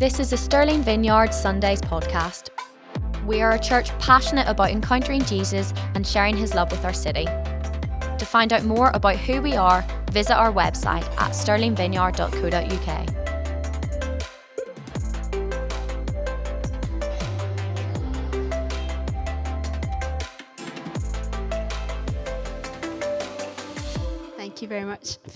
This 0.00 0.18
is 0.18 0.32
a 0.32 0.36
Stirling 0.36 0.82
Vineyard 0.82 1.32
Sundays 1.32 1.80
podcast. 1.80 2.50
We 3.24 3.42
are 3.42 3.52
a 3.52 3.60
church 3.60 3.96
passionate 4.00 4.48
about 4.48 4.70
encountering 4.70 5.24
Jesus 5.24 5.72
and 5.94 6.04
sharing 6.04 6.36
his 6.36 6.52
love 6.52 6.72
with 6.72 6.84
our 6.84 6.92
city. 6.92 7.26
To 7.26 8.26
find 8.26 8.52
out 8.52 8.64
more 8.64 8.90
about 8.92 9.14
who 9.18 9.40
we 9.40 9.54
are, 9.54 9.86
visit 10.10 10.34
our 10.34 10.52
website 10.52 11.04
at 11.16 11.30
stirlingvineyard.co.uk. 11.30 13.13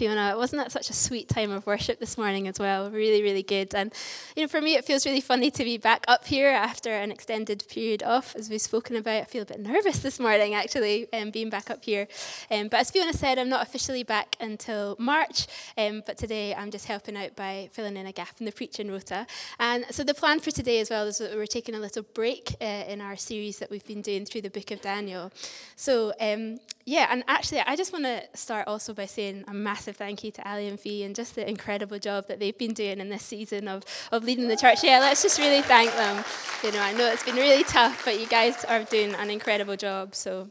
Fiona. 0.08 0.38
Wasn't 0.38 0.62
that 0.62 0.72
such 0.72 0.88
a 0.88 0.94
sweet 0.94 1.28
time 1.28 1.50
of 1.50 1.66
worship 1.66 2.00
this 2.00 2.16
morning 2.16 2.48
as 2.48 2.58
well? 2.58 2.90
Really, 2.90 3.22
really 3.22 3.42
good. 3.42 3.74
And, 3.74 3.92
you 4.34 4.42
know, 4.42 4.48
for 4.48 4.62
me, 4.62 4.74
it 4.74 4.86
feels 4.86 5.04
really 5.04 5.20
funny 5.20 5.50
to 5.50 5.64
be 5.64 5.76
back 5.76 6.06
up 6.08 6.24
here 6.24 6.48
after 6.48 6.90
an 6.90 7.12
extended 7.12 7.62
period 7.68 8.02
off, 8.02 8.34
as 8.34 8.48
we've 8.48 8.60
spoken 8.60 8.96
about. 8.96 9.20
I 9.20 9.24
feel 9.24 9.42
a 9.42 9.46
bit 9.46 9.60
nervous 9.60 9.98
this 9.98 10.18
morning, 10.18 10.54
actually, 10.54 11.12
um, 11.12 11.30
being 11.30 11.50
back 11.50 11.70
up 11.70 11.84
here. 11.84 12.08
Um, 12.50 12.68
but 12.68 12.80
as 12.80 12.90
Fiona 12.90 13.12
said, 13.12 13.38
I'm 13.38 13.50
not 13.50 13.66
officially 13.66 14.02
back 14.02 14.34
until 14.40 14.96
March, 14.98 15.46
um, 15.76 16.02
but 16.06 16.16
today 16.16 16.54
I'm 16.54 16.70
just 16.70 16.86
helping 16.86 17.14
out 17.14 17.36
by 17.36 17.68
filling 17.72 17.98
in 17.98 18.06
a 18.06 18.12
gap 18.12 18.36
in 18.40 18.46
the 18.46 18.52
preaching 18.52 18.90
rota. 18.90 19.26
And 19.58 19.84
so 19.90 20.04
the 20.04 20.14
plan 20.14 20.40
for 20.40 20.50
today 20.50 20.80
as 20.80 20.88
well 20.88 21.06
is 21.06 21.18
that 21.18 21.34
we're 21.34 21.44
taking 21.44 21.74
a 21.74 21.80
little 21.80 22.04
break 22.14 22.56
uh, 22.62 22.64
in 22.64 23.02
our 23.02 23.16
series 23.16 23.58
that 23.58 23.70
we've 23.70 23.86
been 23.86 24.00
doing 24.00 24.24
through 24.24 24.40
the 24.40 24.50
book 24.50 24.70
of 24.70 24.80
Daniel. 24.80 25.30
So, 25.76 26.14
um, 26.18 26.60
yeah, 26.86 27.08
and 27.10 27.22
actually, 27.28 27.60
I 27.60 27.76
just 27.76 27.92
want 27.92 28.06
to 28.06 28.22
start 28.32 28.66
also 28.66 28.94
by 28.94 29.04
saying 29.04 29.44
a 29.46 29.52
massive 29.52 29.97
thank 29.98 30.24
you 30.24 30.30
to 30.30 30.48
Ali 30.48 30.68
and 30.68 30.78
Fee 30.78 31.02
and 31.04 31.14
just 31.14 31.34
the 31.34 31.48
incredible 31.48 31.98
job 31.98 32.28
that 32.28 32.38
they've 32.38 32.56
been 32.56 32.72
doing 32.72 33.00
in 33.00 33.08
this 33.08 33.22
season 33.22 33.68
of, 33.68 33.84
of 34.12 34.24
leading 34.24 34.48
the 34.48 34.56
church. 34.56 34.82
Yeah, 34.82 35.00
let's 35.00 35.22
just 35.22 35.38
really 35.38 35.60
thank 35.62 35.92
them. 35.92 36.24
You 36.62 36.72
know, 36.72 36.80
I 36.80 36.92
know 36.92 37.10
it's 37.10 37.24
been 37.24 37.36
really 37.36 37.64
tough, 37.64 38.04
but 38.04 38.18
you 38.18 38.26
guys 38.26 38.64
are 38.64 38.84
doing 38.84 39.14
an 39.14 39.28
incredible 39.28 39.76
job, 39.76 40.14
so 40.14 40.48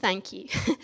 thank 0.00 0.32
you. 0.32 0.48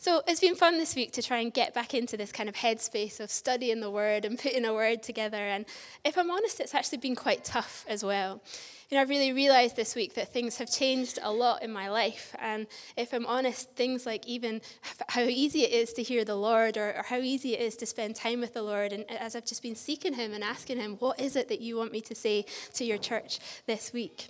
So 0.00 0.22
it's 0.28 0.40
been 0.40 0.54
fun 0.54 0.78
this 0.78 0.94
week 0.94 1.10
to 1.14 1.22
try 1.22 1.38
and 1.38 1.52
get 1.52 1.74
back 1.74 1.92
into 1.92 2.16
this 2.16 2.30
kind 2.30 2.48
of 2.48 2.54
headspace 2.54 3.18
of 3.18 3.32
studying 3.32 3.80
the 3.80 3.90
word 3.90 4.24
and 4.24 4.38
putting 4.38 4.64
a 4.64 4.72
word 4.72 5.02
together. 5.02 5.36
And 5.36 5.66
if 6.04 6.16
I'm 6.16 6.30
honest, 6.30 6.60
it's 6.60 6.72
actually 6.72 6.98
been 6.98 7.16
quite 7.16 7.44
tough 7.44 7.84
as 7.88 8.04
well 8.04 8.40
you 8.88 8.96
know, 8.96 9.02
I've 9.02 9.10
really 9.10 9.34
realized 9.34 9.76
this 9.76 9.94
week 9.94 10.14
that 10.14 10.32
things 10.32 10.56
have 10.56 10.70
changed 10.70 11.18
a 11.22 11.30
lot 11.30 11.62
in 11.62 11.70
my 11.70 11.90
life. 11.90 12.34
And 12.38 12.66
if 12.96 13.12
I'm 13.12 13.26
honest, 13.26 13.70
things 13.72 14.06
like 14.06 14.26
even 14.26 14.62
how 15.08 15.22
easy 15.22 15.62
it 15.62 15.72
is 15.72 15.92
to 15.94 16.02
hear 16.02 16.24
the 16.24 16.36
Lord 16.36 16.78
or, 16.78 16.96
or 16.96 17.02
how 17.02 17.18
easy 17.18 17.52
it 17.54 17.60
is 17.60 17.76
to 17.76 17.86
spend 17.86 18.16
time 18.16 18.40
with 18.40 18.54
the 18.54 18.62
Lord. 18.62 18.94
And 18.94 19.04
as 19.10 19.36
I've 19.36 19.44
just 19.44 19.62
been 19.62 19.76
seeking 19.76 20.14
Him 20.14 20.32
and 20.32 20.42
asking 20.42 20.78
Him, 20.78 20.96
what 21.00 21.20
is 21.20 21.36
it 21.36 21.48
that 21.48 21.60
you 21.60 21.76
want 21.76 21.92
me 21.92 22.00
to 22.00 22.14
say 22.14 22.46
to 22.74 22.84
your 22.84 22.96
church 22.96 23.40
this 23.66 23.92
week? 23.92 24.28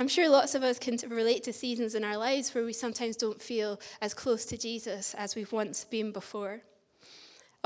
I'm 0.00 0.08
sure 0.08 0.28
lots 0.30 0.54
of 0.54 0.62
us 0.62 0.78
can 0.78 0.96
relate 1.08 1.42
to 1.44 1.52
seasons 1.52 1.94
in 1.94 2.02
our 2.02 2.16
lives 2.16 2.54
where 2.54 2.64
we 2.64 2.72
sometimes 2.72 3.16
don't 3.16 3.40
feel 3.40 3.78
as 4.00 4.14
close 4.14 4.46
to 4.46 4.56
Jesus 4.56 5.14
as 5.14 5.34
we've 5.34 5.52
once 5.52 5.84
been 5.84 6.12
before 6.12 6.62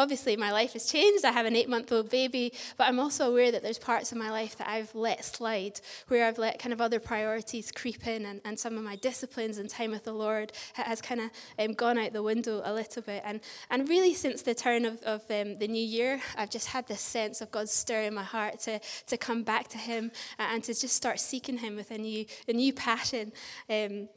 obviously 0.01 0.37
my 0.37 0.51
life 0.51 0.73
has 0.73 0.87
changed. 0.87 1.25
I 1.25 1.33
have 1.33 1.47
an 1.47 1.55
eight 1.55 1.69
month 1.69 1.93
old 1.93 2.11
baby, 2.11 2.53
but 2.77 2.89
I'm 2.89 2.99
also 2.99 3.31
aware 3.31 3.53
that 3.53 3.63
there's 3.63 3.79
parts 3.79 4.13
of 4.13 4.19
my 4.19 4.31
life 4.31 4.57
that 4.57 4.69
I've 4.69 4.95
let 4.95 5.25
slide, 5.25 5.81
where 6.09 6.27
I've 6.27 6.39
let 6.39 6.59
kind 6.59 6.73
of 6.73 6.81
other 6.81 6.99
priorities 6.99 7.71
creep 7.71 8.07
in, 8.07 8.25
and, 8.25 8.41
and 8.45 8.59
some 8.59 8.77
of 8.77 8.83
my 8.83 8.97
disciplines 8.97 9.59
and 9.59 9.69
time 9.69 9.91
with 9.91 10.05
the 10.05 10.13
Lord 10.13 10.53
has 10.75 11.01
kind 11.01 11.21
of 11.21 11.31
um, 11.59 11.75
gone 11.75 11.99
out 11.99 12.13
the 12.13 12.23
window 12.23 12.63
a 12.65 12.73
little 12.73 13.03
bit. 13.03 13.23
And, 13.25 13.41
and 13.71 13.89
really, 13.89 14.15
since 14.15 14.43
the 14.43 14.55
turn 14.55 14.85
of, 14.85 15.03
of 15.03 15.23
um, 15.31 15.59
the 15.59 15.69
new 15.69 15.85
year, 15.85 16.21
I've 16.37 16.51
just 16.51 16.69
had 16.69 16.89
this 16.89 17.03
sense 17.03 17.41
of 17.41 17.51
God 17.51 17.69
stirring 17.69 18.15
my 18.15 18.23
heart 18.23 18.61
to, 18.61 18.81
to 19.07 19.17
come 19.17 19.43
back 19.43 19.69
to 19.69 19.79
Him 19.79 20.11
and 20.39 20.65
to 20.65 20.73
just 20.73 20.97
start 20.97 21.21
seeking 21.21 21.59
Him 21.59 21.77
with 21.77 21.91
a 21.91 21.99
new, 21.99 22.25
a 22.49 22.53
new 22.53 22.73
passion. 22.73 23.33
Um, 23.69 24.09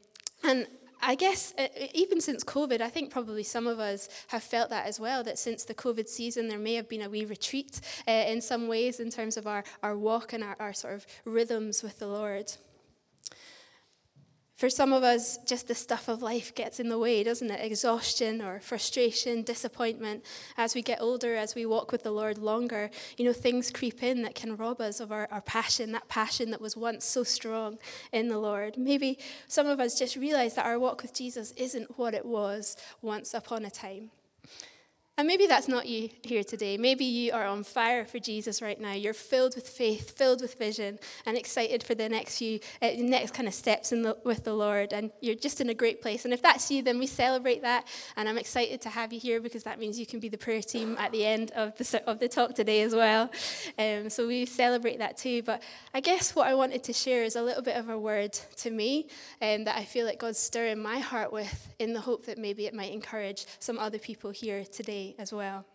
and 0.43 0.67
I 1.05 1.15
guess 1.15 1.53
uh, 1.57 1.67
even 1.93 2.21
since 2.21 2.43
COVID, 2.43 2.79
I 2.79 2.89
think 2.89 3.11
probably 3.11 3.43
some 3.43 3.67
of 3.67 3.77
us 3.77 4.07
have 4.27 4.41
felt 4.41 4.69
that 4.69 4.87
as 4.87 4.99
well. 4.99 5.23
That 5.23 5.37
since 5.37 5.65
the 5.65 5.73
COVID 5.73 6.07
season, 6.07 6.47
there 6.47 6.57
may 6.57 6.75
have 6.75 6.87
been 6.87 7.01
a 7.01 7.09
wee 7.09 7.25
retreat 7.25 7.81
uh, 8.07 8.11
in 8.11 8.39
some 8.41 8.67
ways 8.67 8.99
in 9.01 9.09
terms 9.09 9.35
of 9.35 9.45
our, 9.45 9.65
our 9.83 9.97
walk 9.97 10.31
and 10.31 10.43
our, 10.43 10.55
our 10.59 10.73
sort 10.73 10.93
of 10.93 11.05
rhythms 11.25 11.83
with 11.83 11.99
the 11.99 12.07
Lord. 12.07 12.53
For 14.63 14.69
some 14.69 14.93
of 14.93 15.03
us, 15.03 15.39
just 15.39 15.67
the 15.67 15.75
stuff 15.75 16.07
of 16.07 16.21
life 16.21 16.55
gets 16.55 16.79
in 16.79 16.87
the 16.87 16.97
way, 16.97 17.21
doesn't 17.21 17.51
it? 17.51 17.59
Exhaustion 17.59 18.41
or 18.41 18.61
frustration, 18.61 19.43
disappointment. 19.43 20.23
As 20.55 20.73
we 20.73 20.81
get 20.81 21.01
older, 21.01 21.35
as 21.35 21.53
we 21.53 21.65
walk 21.65 21.91
with 21.91 22.03
the 22.03 22.11
Lord 22.11 22.37
longer, 22.37 22.89
you 23.17 23.25
know, 23.25 23.33
things 23.33 23.69
creep 23.69 24.01
in 24.01 24.21
that 24.21 24.35
can 24.35 24.55
rob 24.55 24.79
us 24.79 25.01
of 25.01 25.11
our, 25.11 25.27
our 25.31 25.41
passion, 25.41 25.91
that 25.91 26.07
passion 26.07 26.49
that 26.51 26.61
was 26.61 26.77
once 26.77 27.03
so 27.03 27.25
strong 27.25 27.77
in 28.13 28.29
the 28.29 28.39
Lord. 28.39 28.77
Maybe 28.77 29.19
some 29.49 29.67
of 29.67 29.81
us 29.81 29.99
just 29.99 30.15
realize 30.15 30.53
that 30.53 30.65
our 30.65 30.79
walk 30.79 31.01
with 31.01 31.13
Jesus 31.13 31.51
isn't 31.57 31.99
what 31.99 32.13
it 32.13 32.25
was 32.25 32.77
once 33.01 33.33
upon 33.33 33.65
a 33.65 33.69
time. 33.69 34.11
And 35.15 35.27
maybe 35.27 35.45
that's 35.45 35.67
not 35.67 35.85
you 35.85 36.09
here 36.23 36.43
today. 36.43 36.75
Maybe 36.75 37.05
you 37.05 37.33
are 37.33 37.45
on 37.45 37.63
fire 37.63 38.03
for 38.03 38.17
Jesus 38.17 38.63
right 38.63 38.81
now. 38.81 38.93
You're 38.93 39.13
filled 39.13 39.53
with 39.53 39.69
faith, 39.69 40.17
filled 40.17 40.41
with 40.41 40.57
vision, 40.57 40.97
and 41.27 41.37
excited 41.37 41.83
for 41.83 41.93
the 41.93 42.09
next 42.09 42.39
few, 42.39 42.59
uh, 42.81 42.89
next 42.97 43.31
kind 43.31 43.47
of 43.47 43.53
steps 43.53 43.91
the, 43.91 44.17
with 44.23 44.43
the 44.43 44.55
Lord. 44.55 44.91
And 44.91 45.11
you're 45.21 45.35
just 45.35 45.61
in 45.61 45.69
a 45.69 45.75
great 45.75 46.01
place. 46.01 46.25
And 46.25 46.33
if 46.33 46.41
that's 46.41 46.71
you, 46.71 46.81
then 46.81 46.97
we 46.97 47.05
celebrate 47.05 47.61
that. 47.61 47.85
And 48.17 48.27
I'm 48.27 48.39
excited 48.39 48.81
to 48.81 48.89
have 48.89 49.13
you 49.13 49.19
here 49.19 49.39
because 49.39 49.61
that 49.65 49.77
means 49.77 49.99
you 49.99 50.07
can 50.07 50.19
be 50.19 50.29
the 50.29 50.37
prayer 50.37 50.63
team 50.63 50.97
at 50.97 51.11
the 51.11 51.23
end 51.23 51.51
of 51.51 51.77
the 51.77 52.03
of 52.07 52.17
the 52.17 52.27
talk 52.27 52.55
today 52.55 52.81
as 52.81 52.95
well. 52.95 53.29
Um, 53.77 54.09
so 54.09 54.25
we 54.25 54.47
celebrate 54.47 54.97
that 54.97 55.17
too. 55.17 55.43
But 55.43 55.61
I 55.93 55.99
guess 55.99 56.35
what 56.35 56.47
I 56.47 56.55
wanted 56.55 56.83
to 56.85 56.93
share 56.93 57.23
is 57.23 57.35
a 57.35 57.43
little 57.43 57.61
bit 57.61 57.77
of 57.77 57.87
a 57.87 57.99
word 57.99 58.33
to 58.57 58.71
me, 58.71 59.09
um, 59.43 59.65
that 59.65 59.77
I 59.77 59.85
feel 59.85 60.07
like 60.07 60.17
God's 60.17 60.39
stirring 60.39 60.81
my 60.81 60.97
heart 60.97 61.31
with, 61.31 61.71
in 61.77 61.93
the 61.93 62.01
hope 62.01 62.25
that 62.25 62.39
maybe 62.39 62.65
it 62.65 62.73
might 62.73 62.91
encourage 62.91 63.45
some 63.59 63.77
other 63.77 63.99
people 63.99 64.31
here 64.31 64.65
today 64.65 65.02
as 65.17 65.31
well. 65.33 65.65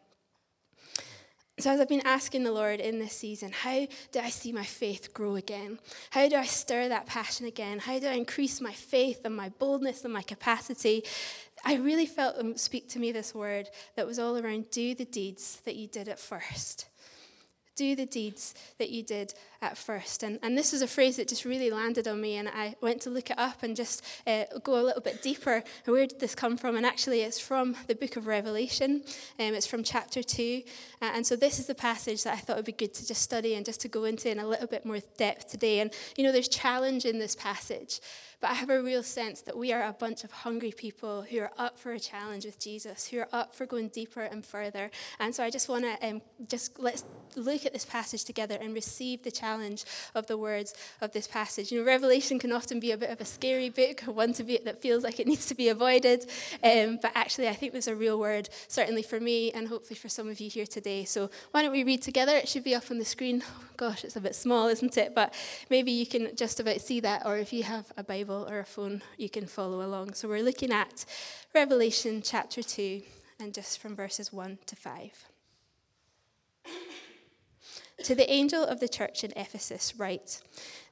So, 1.59 1.73
as 1.73 1.81
I've 1.81 1.89
been 1.89 2.07
asking 2.07 2.45
the 2.45 2.53
Lord 2.53 2.79
in 2.79 3.01
this 3.01 3.15
season, 3.15 3.51
how 3.51 3.89
do 4.13 4.21
I 4.21 4.31
see 4.31 4.53
my 4.53 4.63
faith 4.63 5.13
grow 5.13 5.35
again? 5.35 5.81
How 6.11 6.29
do 6.29 6.37
I 6.37 6.45
stir 6.45 6.89
that 6.89 7.07
passion 7.07 7.47
again? 7.47 7.81
How 7.81 7.99
do 7.99 8.07
I 8.07 8.13
increase 8.13 8.61
my 8.61 8.73
faith 8.73 9.23
and 9.25 9.35
my 9.37 9.49
boldness 9.49 10.05
and 10.05 10.13
my 10.13 10.23
capacity? 10.23 11.03
I 11.65 11.75
really 11.75 12.07
felt 12.07 12.39
Him 12.39 12.57
speak 12.57 12.89
to 12.91 13.01
me 13.01 13.11
this 13.11 13.35
word 13.35 13.69
that 13.97 14.07
was 14.07 14.21
all 14.21 14.39
around 14.39 14.71
do 14.71 14.95
the 14.95 15.05
deeds 15.05 15.61
that 15.65 15.75
you 15.75 15.89
did 15.89 16.09
at 16.09 16.21
first 16.21 16.87
do 17.79 17.95
the 17.95 18.07
deeds 18.07 18.55
that 18.79 18.91
you 18.91 19.05
did 19.05 19.33
at 19.61 19.77
first. 19.77 20.23
And, 20.23 20.39
and 20.43 20.57
this 20.57 20.73
was 20.73 20.83
a 20.83 20.87
phrase 20.87 21.17
that 21.17 21.29
just 21.29 21.45
really 21.45 21.71
landed 21.71 22.07
on 22.07 22.21
me, 22.21 22.37
and 22.37 22.49
I 22.49 22.77
went 22.81 23.03
to 23.03 23.11
look 23.11 23.31
it 23.31 23.39
up 23.39 23.63
and 23.63 23.75
just 23.75 24.05
uh, 24.27 24.45
go 24.63 24.81
a 24.81 24.85
little 24.85 25.03
bit 25.03 25.23
deeper. 25.23 25.65
Where 25.85 26.07
did 26.07 26.21
this 26.21 26.35
come 26.35 26.57
from? 26.57 26.77
And 26.77 26.87
actually, 26.87 27.23
it's 27.23 27.41
from 27.41 27.77
the 27.89 27.95
book 27.95 28.17
of 28.17 28.27
Revelation, 28.27 29.03
um, 29.39 29.55
it's 29.55 29.67
from 29.67 29.83
chapter 29.83 30.23
2. 30.23 30.63
Uh, 31.03 31.11
and 31.15 31.27
so, 31.27 31.35
this 31.35 31.59
is 31.59 31.67
the 31.67 31.75
passage 31.75 32.23
that 32.25 32.35
I 32.35 32.37
thought 32.37 32.57
would 32.57 32.65
be 32.65 32.73
good 32.73 32.95
to 32.95 33.07
just 33.07 33.23
study 33.23 33.55
and 33.55 33.67
just 33.67 33.81
to 33.81 33.89
go 33.89 34.05
into 34.05 34.31
in 34.31 34.39
a 34.39 34.47
little 34.47 34.69
bit 34.69 34.87
more 34.87 35.01
depth 35.17 35.49
today. 35.49 35.81
And, 35.81 35.93
you 36.17 36.25
know, 36.25 36.33
there's 36.33 36.49
challenge 36.49 37.05
in 37.05 37.19
this 37.19 37.35
passage. 37.35 38.01
But 38.41 38.51
I 38.51 38.55
have 38.55 38.71
a 38.71 38.81
real 38.81 39.03
sense 39.03 39.41
that 39.43 39.57
we 39.57 39.73
are 39.73 39.83
a 39.83 39.93
bunch 39.93 40.23
of 40.23 40.31
hungry 40.31 40.71
people 40.71 41.23
who 41.23 41.41
are 41.41 41.51
up 41.59 41.77
for 41.77 41.91
a 41.91 41.99
challenge 41.99 42.45
with 42.45 42.61
Jesus, 42.61 43.09
who 43.09 43.19
are 43.19 43.29
up 43.33 43.53
for 43.53 43.67
going 43.67 43.89
deeper 43.89 44.23
and 44.23 44.47
further. 44.47 44.93
And 45.19 45.35
so 45.35 45.43
I 45.43 45.51
just 45.51 45.69
want 45.69 45.85
to 45.85 46.09
um, 46.09 46.23
just 46.49 46.79
let's 46.79 47.05
look 47.35 47.67
at 47.67 47.73
this 47.73 47.85
passage 47.85 48.25
together 48.25 48.57
and 48.61 48.75
receive 48.75 49.25
the 49.25 49.33
challenge 49.33 49.48
of 50.15 50.27
the 50.27 50.37
words 50.37 50.75
of 51.01 51.13
this 51.13 51.27
passage. 51.27 51.73
You 51.73 51.81
know, 51.81 51.87
Revelation 51.87 52.39
can 52.39 52.53
often 52.53 52.81
be 52.81 52.93
a 52.93 52.97
bit 52.97 53.11
of 53.11 53.21
a 53.21 53.25
scary 53.25 53.71
book, 53.71 54.01
one 54.03 54.33
to 54.35 54.45
be 54.45 54.59
that 54.65 54.83
feels 54.83 55.05
like 55.05 55.21
it 55.21 55.27
needs 55.27 55.47
to 55.47 55.55
be 55.55 55.69
avoided. 55.69 56.29
Um, 56.63 56.99
but 57.01 57.13
actually, 57.15 57.49
I 57.49 57.55
think 57.55 57.73
there's 57.73 57.89
a 57.89 57.95
real 57.95 58.19
word, 58.19 58.49
certainly 58.69 59.03
for 59.03 59.21
me 59.21 59.51
and 59.53 59.69
hopefully 59.69 59.97
for 59.97 60.09
some 60.09 60.29
of 60.29 60.41
you 60.41 60.51
here 60.51 60.67
today. 60.67 61.05
So 61.05 61.31
why 61.53 61.63
don't 61.63 61.73
we 61.73 61.85
read 61.85 62.03
together? 62.03 62.37
It 62.37 62.49
should 62.49 62.65
be 62.65 62.75
up 62.75 62.91
on 62.91 62.99
the 62.99 63.05
screen. 63.05 63.43
gosh, 63.77 64.05
it's 64.05 64.17
a 64.17 64.21
bit 64.21 64.35
small, 64.35 64.69
isn't 64.69 64.97
it? 64.97 65.15
But 65.15 65.35
maybe 65.71 65.93
you 65.93 66.07
can 66.07 66.35
just 66.37 66.61
about 66.61 66.81
see 66.81 67.01
that, 67.01 67.25
or 67.25 67.39
if 67.39 67.53
you 67.53 67.63
have 67.63 67.93
a 67.97 68.03
Bible 68.03 68.47
or 68.49 68.59
a 68.61 68.65
phone, 68.65 69.03
you 69.17 69.31
can 69.31 69.47
follow 69.47 69.83
along. 69.83 70.15
So 70.15 70.29
we're 70.29 70.43
looking 70.43 70.73
at 70.73 71.05
Revelation 71.55 72.23
chapter 72.23 72.63
2 72.63 73.03
and 73.41 73.55
just 73.55 73.79
from 73.79 73.95
verses 73.95 74.33
1 74.33 74.59
to 74.67 74.77
5. 74.77 75.29
To 78.05 78.15
the 78.15 78.31
angel 78.31 78.63
of 78.63 78.79
the 78.79 78.89
church 78.89 79.25
in 79.25 79.33
Ephesus, 79.37 79.95
write 79.97 80.41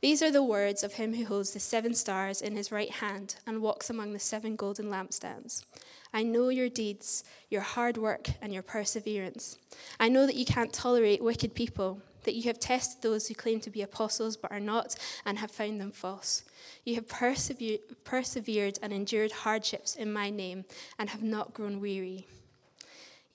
These 0.00 0.22
are 0.22 0.32
the 0.32 0.42
words 0.42 0.82
of 0.82 0.94
him 0.94 1.14
who 1.14 1.24
holds 1.24 1.52
the 1.52 1.60
seven 1.60 1.94
stars 1.94 2.42
in 2.42 2.56
his 2.56 2.72
right 2.72 2.90
hand 2.90 3.36
and 3.46 3.62
walks 3.62 3.88
among 3.88 4.12
the 4.12 4.18
seven 4.18 4.56
golden 4.56 4.86
lampstands. 4.86 5.64
I 6.12 6.24
know 6.24 6.48
your 6.48 6.68
deeds, 6.68 7.22
your 7.48 7.60
hard 7.60 7.96
work, 7.96 8.30
and 8.42 8.52
your 8.52 8.62
perseverance. 8.62 9.56
I 10.00 10.08
know 10.08 10.26
that 10.26 10.34
you 10.34 10.44
can't 10.44 10.72
tolerate 10.72 11.22
wicked 11.22 11.54
people 11.54 12.02
that 12.26 12.34
you 12.34 12.42
have 12.42 12.58
tested 12.58 13.02
those 13.02 13.28
who 13.28 13.34
claim 13.34 13.60
to 13.60 13.70
be 13.70 13.82
apostles 13.82 14.36
but 14.36 14.52
are 14.52 14.60
not, 14.60 14.96
and 15.24 15.38
have 15.38 15.50
found 15.50 15.80
them 15.80 15.92
false. 15.92 16.42
You 16.84 16.96
have 16.96 17.06
persevered 17.06 18.78
and 18.82 18.92
endured 18.92 19.32
hardships 19.32 19.94
in 19.94 20.12
my 20.12 20.28
name, 20.28 20.64
and 20.98 21.08
have 21.10 21.22
not 21.22 21.54
grown 21.54 21.80
weary. 21.80 22.26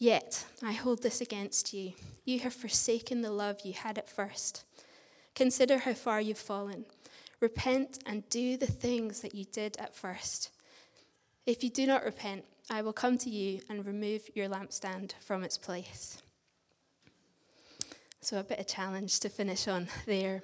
Yet 0.02 0.48
I 0.64 0.72
hold 0.72 1.04
this 1.04 1.22
against 1.22 1.76
you. 1.76 1.94
You 2.26 2.40
have 2.40 2.56
forsaken 2.56 3.22
the 3.22 3.30
love 3.30 3.60
you 3.64 3.74
had 3.74 4.00
at 4.00 4.10
first. 4.10 4.66
Consider 5.36 5.78
how 5.78 5.94
far 5.94 6.20
you've 6.20 6.40
fallen. 6.40 6.86
Repent 7.40 8.00
and 8.08 8.28
do 8.28 8.58
the 8.58 8.66
things 8.66 9.22
that 9.22 9.36
you 9.36 9.46
did 9.46 9.78
at 9.78 9.96
first. 9.96 10.50
If 11.46 11.64
you 11.64 11.70
do 11.70 11.86
not 11.86 12.04
repent, 12.04 12.46
I 12.68 12.82
will 12.82 12.94
come 12.94 13.20
to 13.20 13.30
you 13.30 13.62
and 13.70 13.86
remove 13.86 14.24
your 14.34 14.50
lampstand 14.50 15.12
from 15.22 15.44
its 15.44 15.60
place. 15.60 16.24
So, 18.22 18.40
a 18.40 18.44
bit 18.44 18.58
of 18.58 18.66
challenge 18.66 19.20
to 19.20 19.30
finish 19.30 19.68
on 19.68 19.88
there. 20.08 20.42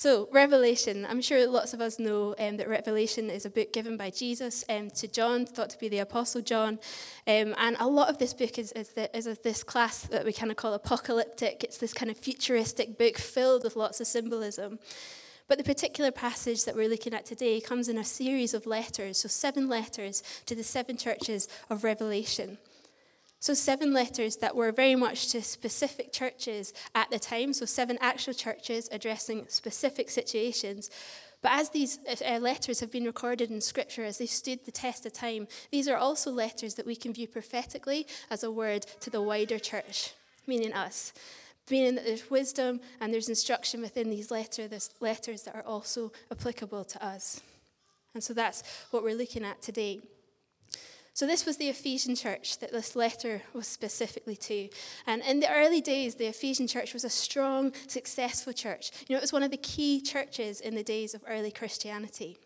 So, 0.00 0.28
Revelation, 0.30 1.04
I'm 1.10 1.20
sure 1.20 1.44
lots 1.48 1.74
of 1.74 1.80
us 1.80 1.98
know 1.98 2.32
um, 2.38 2.56
that 2.58 2.68
Revelation 2.68 3.30
is 3.30 3.44
a 3.44 3.50
book 3.50 3.72
given 3.72 3.96
by 3.96 4.10
Jesus 4.10 4.64
um, 4.68 4.90
to 4.90 5.08
John, 5.08 5.44
thought 5.44 5.70
to 5.70 5.78
be 5.80 5.88
the 5.88 5.98
Apostle 5.98 6.40
John. 6.40 6.78
Um, 7.26 7.52
and 7.58 7.76
a 7.80 7.88
lot 7.88 8.08
of 8.08 8.18
this 8.18 8.32
book 8.32 8.60
is, 8.60 8.70
is, 8.76 8.90
the, 8.90 9.10
is 9.16 9.24
this 9.42 9.64
class 9.64 10.02
that 10.02 10.24
we 10.24 10.32
kind 10.32 10.52
of 10.52 10.56
call 10.56 10.72
apocalyptic. 10.74 11.64
It's 11.64 11.78
this 11.78 11.92
kind 11.92 12.12
of 12.12 12.16
futuristic 12.16 12.96
book 12.96 13.18
filled 13.18 13.64
with 13.64 13.74
lots 13.74 14.00
of 14.00 14.06
symbolism. 14.06 14.78
But 15.48 15.58
the 15.58 15.64
particular 15.64 16.12
passage 16.12 16.64
that 16.66 16.76
we're 16.76 16.88
looking 16.88 17.12
at 17.12 17.26
today 17.26 17.60
comes 17.60 17.88
in 17.88 17.98
a 17.98 18.04
series 18.04 18.54
of 18.54 18.66
letters, 18.66 19.22
so 19.22 19.28
seven 19.28 19.68
letters 19.68 20.22
to 20.46 20.54
the 20.54 20.62
seven 20.62 20.96
churches 20.96 21.48
of 21.68 21.82
Revelation. 21.82 22.58
So, 23.40 23.54
seven 23.54 23.92
letters 23.92 24.36
that 24.36 24.56
were 24.56 24.72
very 24.72 24.96
much 24.96 25.28
to 25.28 25.42
specific 25.42 26.12
churches 26.12 26.72
at 26.94 27.10
the 27.10 27.20
time. 27.20 27.52
So, 27.52 27.66
seven 27.66 27.96
actual 28.00 28.34
churches 28.34 28.88
addressing 28.90 29.46
specific 29.48 30.10
situations. 30.10 30.90
But 31.40 31.52
as 31.52 31.70
these 31.70 32.00
uh, 32.08 32.38
letters 32.38 32.80
have 32.80 32.90
been 32.90 33.04
recorded 33.04 33.50
in 33.50 33.60
Scripture, 33.60 34.04
as 34.04 34.18
they've 34.18 34.28
stood 34.28 34.64
the 34.64 34.72
test 34.72 35.06
of 35.06 35.12
time, 35.12 35.46
these 35.70 35.86
are 35.86 35.96
also 35.96 36.32
letters 36.32 36.74
that 36.74 36.86
we 36.86 36.96
can 36.96 37.12
view 37.12 37.28
prophetically 37.28 38.08
as 38.28 38.42
a 38.42 38.50
word 38.50 38.86
to 39.00 39.10
the 39.10 39.22
wider 39.22 39.58
church, 39.60 40.14
meaning 40.48 40.72
us. 40.72 41.12
Meaning 41.70 41.94
that 41.94 42.06
there's 42.06 42.28
wisdom 42.30 42.80
and 43.00 43.12
there's 43.12 43.28
instruction 43.28 43.82
within 43.82 44.10
these 44.10 44.32
letter, 44.32 44.68
letters 45.00 45.42
that 45.42 45.54
are 45.54 45.62
also 45.62 46.10
applicable 46.32 46.84
to 46.84 47.04
us. 47.04 47.40
And 48.14 48.24
so 48.24 48.34
that's 48.34 48.64
what 48.90 49.04
we're 49.04 49.14
looking 49.14 49.44
at 49.44 49.62
today. 49.62 50.00
So, 51.18 51.26
this 51.26 51.44
was 51.44 51.56
the 51.56 51.68
Ephesian 51.68 52.14
church 52.14 52.60
that 52.60 52.70
this 52.70 52.94
letter 52.94 53.42
was 53.52 53.66
specifically 53.66 54.36
to. 54.36 54.68
And 55.04 55.20
in 55.22 55.40
the 55.40 55.52
early 55.52 55.80
days, 55.80 56.14
the 56.14 56.28
Ephesian 56.28 56.68
church 56.68 56.94
was 56.94 57.02
a 57.02 57.10
strong, 57.10 57.72
successful 57.88 58.52
church. 58.52 58.92
You 59.08 59.14
know, 59.14 59.18
it 59.18 59.22
was 59.22 59.32
one 59.32 59.42
of 59.42 59.50
the 59.50 59.56
key 59.56 60.00
churches 60.00 60.60
in 60.60 60.76
the 60.76 60.84
days 60.84 61.14
of 61.14 61.24
early 61.26 61.50
Christianity. 61.50 62.38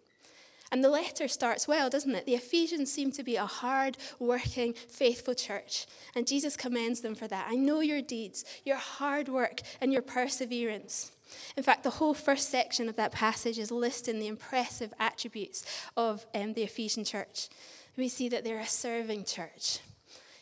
And 0.70 0.82
the 0.82 0.88
letter 0.88 1.28
starts 1.28 1.68
well, 1.68 1.90
doesn't 1.90 2.14
it? 2.14 2.24
The 2.24 2.34
Ephesians 2.34 2.90
seem 2.90 3.12
to 3.12 3.22
be 3.22 3.36
a 3.36 3.44
hard 3.44 3.98
working, 4.18 4.72
faithful 4.72 5.34
church. 5.34 5.84
And 6.16 6.26
Jesus 6.26 6.56
commends 6.56 7.02
them 7.02 7.14
for 7.14 7.28
that. 7.28 7.48
I 7.50 7.56
know 7.56 7.80
your 7.80 8.00
deeds, 8.00 8.42
your 8.64 8.78
hard 8.78 9.28
work, 9.28 9.60
and 9.82 9.92
your 9.92 10.00
perseverance. 10.00 11.12
In 11.58 11.62
fact, 11.62 11.82
the 11.82 11.90
whole 11.90 12.14
first 12.14 12.48
section 12.48 12.88
of 12.88 12.96
that 12.96 13.12
passage 13.12 13.58
is 13.58 13.70
listing 13.70 14.18
the 14.18 14.28
impressive 14.28 14.94
attributes 14.98 15.62
of 15.94 16.24
um, 16.34 16.54
the 16.54 16.62
Ephesian 16.62 17.04
church 17.04 17.50
we 17.96 18.08
see 18.08 18.28
that 18.28 18.44
they're 18.44 18.58
a 18.58 18.66
serving 18.66 19.24
church, 19.24 19.80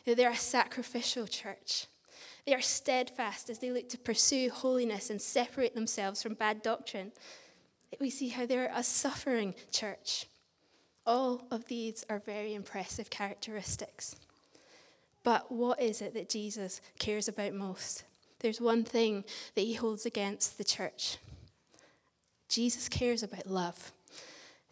that 0.05 0.17
they're 0.17 0.31
a 0.31 0.35
sacrificial 0.35 1.27
church. 1.27 1.87
They 2.45 2.53
are 2.53 2.61
steadfast 2.61 3.49
as 3.49 3.59
they 3.59 3.71
look 3.71 3.89
to 3.89 3.97
pursue 3.97 4.49
holiness 4.49 5.09
and 5.09 5.21
separate 5.21 5.75
themselves 5.75 6.23
from 6.23 6.33
bad 6.33 6.61
doctrine. 6.61 7.11
We 7.99 8.09
see 8.09 8.29
how 8.29 8.45
they're 8.45 8.71
a 8.73 8.83
suffering 8.83 9.53
church. 9.71 10.25
All 11.05 11.45
of 11.51 11.65
these 11.65 12.05
are 12.09 12.19
very 12.19 12.53
impressive 12.53 13.09
characteristics. 13.09 14.15
But 15.23 15.51
what 15.51 15.81
is 15.81 16.01
it 16.01 16.13
that 16.15 16.29
Jesus 16.29 16.81
cares 16.99 17.27
about 17.27 17.53
most? 17.53 18.05
There's 18.39 18.61
one 18.61 18.83
thing 18.83 19.23
that 19.55 19.61
he 19.61 19.75
holds 19.75 20.05
against 20.05 20.57
the 20.57 20.63
church. 20.63 21.17
Jesus 22.49 22.89
cares 22.89 23.21
about 23.21 23.47
love. 23.47 23.91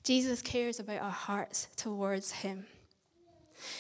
Jesus 0.09 0.41
cares 0.41 0.79
about 0.79 1.03
our 1.03 1.11
hearts 1.11 1.67
towards 1.75 2.31
him. 2.31 2.65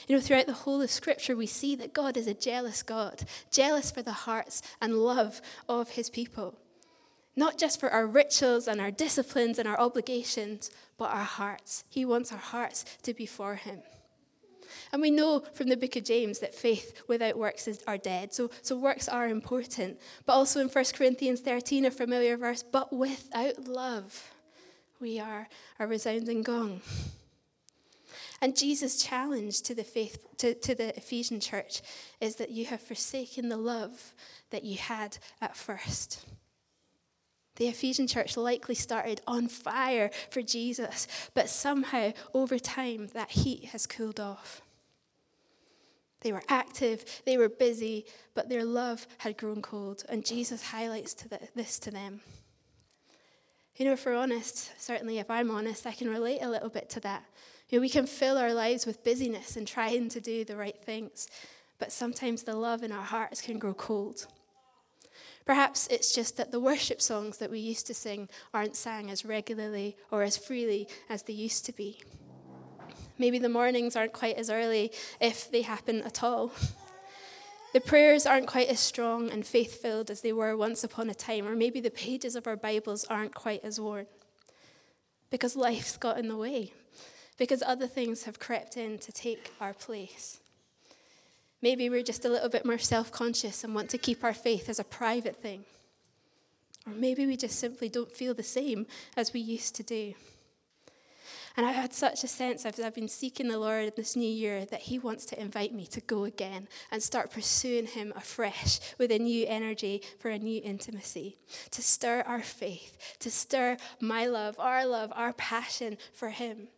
You 0.07 0.15
know, 0.15 0.21
throughout 0.21 0.45
the 0.45 0.53
whole 0.53 0.79
of 0.79 0.91
Scripture, 0.91 1.35
we 1.35 1.47
see 1.47 1.75
that 1.77 1.91
God 1.91 2.15
is 2.15 2.27
a 2.27 2.35
jealous 2.35 2.83
God, 2.83 3.23
jealous 3.51 3.89
for 3.89 4.03
the 4.03 4.11
hearts 4.11 4.61
and 4.79 4.93
love 4.93 5.41
of 5.67 5.89
his 5.89 6.07
people. 6.07 6.53
Not 7.35 7.57
just 7.57 7.79
for 7.79 7.89
our 7.89 8.05
rituals 8.05 8.67
and 8.67 8.79
our 8.79 8.91
disciplines 8.91 9.57
and 9.57 9.67
our 9.67 9.79
obligations, 9.79 10.69
but 10.99 11.09
our 11.09 11.23
hearts. 11.23 11.83
He 11.89 12.05
wants 12.05 12.31
our 12.31 12.37
hearts 12.37 12.85
to 13.01 13.15
be 13.15 13.25
for 13.25 13.55
him. 13.55 13.79
And 14.91 15.01
we 15.01 15.09
know 15.09 15.39
from 15.55 15.69
the 15.69 15.77
book 15.77 15.95
of 15.95 16.03
James 16.03 16.37
that 16.41 16.53
faith 16.53 17.01
without 17.07 17.39
works 17.39 17.67
is, 17.67 17.83
are 17.87 17.97
dead. 17.97 18.35
So, 18.35 18.51
so 18.61 18.77
works 18.77 19.09
are 19.09 19.27
important. 19.27 19.99
But 20.27 20.33
also 20.33 20.59
in 20.59 20.69
1 20.69 20.85
Corinthians 20.93 21.41
13, 21.41 21.85
a 21.85 21.89
familiar 21.89 22.37
verse, 22.37 22.61
but 22.61 22.93
without 22.93 23.67
love 23.67 24.29
we 24.99 25.19
are 25.19 25.47
a 25.79 25.87
resounding 25.87 26.43
gong. 26.43 26.81
And 28.41 28.55
Jesus' 28.55 29.01
challenge 29.01 29.61
to 29.63 29.75
the 29.75 29.83
faith 29.83 30.25
to, 30.37 30.53
to 30.53 30.75
the 30.75 30.95
Ephesian 30.95 31.39
church 31.39 31.81
is 32.21 32.35
that 32.35 32.51
you 32.51 32.65
have 32.65 32.81
forsaken 32.81 33.49
the 33.49 33.57
love 33.57 34.13
that 34.51 34.63
you 34.63 34.77
had 34.77 35.17
at 35.41 35.57
first. 35.57 36.25
The 37.57 37.67
Ephesian 37.67 38.07
church 38.07 38.37
likely 38.37 38.75
started 38.75 39.19
on 39.27 39.49
fire 39.49 40.11
for 40.29 40.41
Jesus, 40.41 41.07
but 41.33 41.49
somehow 41.49 42.13
over 42.33 42.57
time 42.57 43.07
that 43.13 43.31
heat 43.31 43.65
has 43.65 43.85
cooled 43.85 44.19
off. 44.19 44.61
They 46.21 46.31
were 46.31 46.43
active, 46.47 47.21
they 47.25 47.37
were 47.37 47.49
busy, 47.49 48.05
but 48.33 48.47
their 48.47 48.63
love 48.63 49.07
had 49.19 49.37
grown 49.37 49.61
cold, 49.61 50.03
and 50.07 50.25
Jesus 50.25 50.63
highlights 50.63 51.13
to 51.15 51.29
the, 51.29 51.39
this 51.55 51.79
to 51.79 51.91
them. 51.91 52.21
You 53.79 53.85
know, 53.85 53.93
if 53.93 54.05
we're 54.05 54.13
honest, 54.13 54.73
certainly 54.77 55.19
if 55.19 55.31
I'm 55.31 55.49
honest, 55.49 55.87
I 55.87 55.93
can 55.93 56.09
relate 56.09 56.39
a 56.41 56.49
little 56.49 56.67
bit 56.67 56.89
to 56.89 56.99
that. 56.99 57.23
You 57.69 57.77
know, 57.77 57.81
we 57.81 57.87
can 57.87 58.05
fill 58.05 58.37
our 58.37 58.53
lives 58.53 58.85
with 58.85 59.05
busyness 59.05 59.55
and 59.55 59.65
trying 59.65 60.09
to 60.09 60.19
do 60.19 60.43
the 60.43 60.57
right 60.57 60.75
things, 60.83 61.29
but 61.79 61.93
sometimes 61.93 62.43
the 62.43 62.55
love 62.55 62.83
in 62.83 62.91
our 62.91 63.05
hearts 63.05 63.41
can 63.41 63.57
grow 63.57 63.73
cold. 63.73 64.27
Perhaps 65.45 65.87
it's 65.87 66.13
just 66.13 66.35
that 66.35 66.51
the 66.51 66.59
worship 66.59 67.01
songs 67.01 67.37
that 67.37 67.49
we 67.49 67.59
used 67.59 67.87
to 67.87 67.93
sing 67.93 68.27
aren't 68.53 68.75
sang 68.75 69.09
as 69.09 69.23
regularly 69.23 69.95
or 70.11 70.23
as 70.23 70.35
freely 70.35 70.85
as 71.09 71.23
they 71.23 71.33
used 71.33 71.65
to 71.65 71.71
be. 71.71 72.01
Maybe 73.17 73.39
the 73.39 73.47
mornings 73.47 73.95
aren't 73.95 74.11
quite 74.11 74.35
as 74.35 74.49
early 74.49 74.91
if 75.21 75.49
they 75.49 75.61
happen 75.61 76.01
at 76.01 76.21
all. 76.21 76.51
The 77.71 77.79
prayers 77.79 78.25
aren't 78.25 78.47
quite 78.47 78.67
as 78.67 78.79
strong 78.79 79.29
and 79.29 79.45
faith 79.45 79.79
filled 79.79 80.09
as 80.09 80.21
they 80.21 80.33
were 80.33 80.57
once 80.57 80.83
upon 80.83 81.09
a 81.09 81.13
time, 81.13 81.47
or 81.47 81.55
maybe 81.55 81.79
the 81.79 81.91
pages 81.91 82.35
of 82.35 82.47
our 82.47 82.55
Bibles 82.55 83.05
aren't 83.05 83.35
quite 83.35 83.63
as 83.63 83.79
worn. 83.79 84.07
Because 85.29 85.55
life's 85.55 85.95
got 85.95 86.17
in 86.17 86.27
the 86.27 86.35
way, 86.35 86.73
because 87.37 87.61
other 87.61 87.85
things 87.85 88.23
have 88.23 88.39
crept 88.39 88.75
in 88.75 88.97
to 88.97 89.11
take 89.11 89.51
our 89.61 89.73
place. 89.73 90.39
Maybe 91.61 91.89
we're 91.89 92.03
just 92.03 92.25
a 92.25 92.29
little 92.29 92.49
bit 92.49 92.65
more 92.65 92.79
self 92.79 93.11
conscious 93.11 93.63
and 93.63 93.75
want 93.75 93.89
to 93.91 93.97
keep 93.99 94.23
our 94.23 94.33
faith 94.33 94.67
as 94.67 94.79
a 94.79 94.83
private 94.83 95.35
thing. 95.35 95.65
Or 96.87 96.93
maybe 96.93 97.27
we 97.27 97.37
just 97.37 97.59
simply 97.59 97.89
don't 97.89 98.11
feel 98.11 98.33
the 98.33 98.43
same 98.43 98.87
as 99.15 99.33
we 99.33 99.41
used 99.41 99.75
to 99.75 99.83
do. 99.83 100.15
And 101.59 101.67
I've 101.67 101.75
had 101.75 101.93
such 101.93 102.23
a 102.23 102.27
sense 102.29 102.65
as 102.65 102.79
I've 102.79 102.95
been 102.95 103.09
seeking 103.09 103.49
the 103.49 103.59
Lord 103.59 103.83
in 103.83 103.91
this 103.97 104.15
new 104.15 104.29
year 104.29 104.63
that 104.63 104.79
He 104.79 104.97
wants 104.97 105.25
to 105.25 105.41
invite 105.41 105.73
me 105.73 105.85
to 105.87 105.99
go 105.99 106.23
again 106.23 106.69
and 106.89 107.03
start 107.03 107.33
pursuing 107.33 107.85
Him 107.85 108.13
afresh 108.15 108.79
with 108.97 109.11
a 109.11 109.19
new 109.19 109.45
energy 109.45 110.01
for 110.19 110.29
a 110.29 110.39
new 110.39 110.61
intimacy, 110.63 111.35
to 111.71 111.81
stir 111.81 112.23
our 112.25 112.41
faith, 112.41 113.17
to 113.19 113.29
stir 113.29 113.75
my 113.99 114.25
love, 114.25 114.55
our 114.57 114.85
love, 114.85 115.11
our 115.13 115.33
passion 115.33 115.97
for 116.13 116.29
Him. 116.29 116.69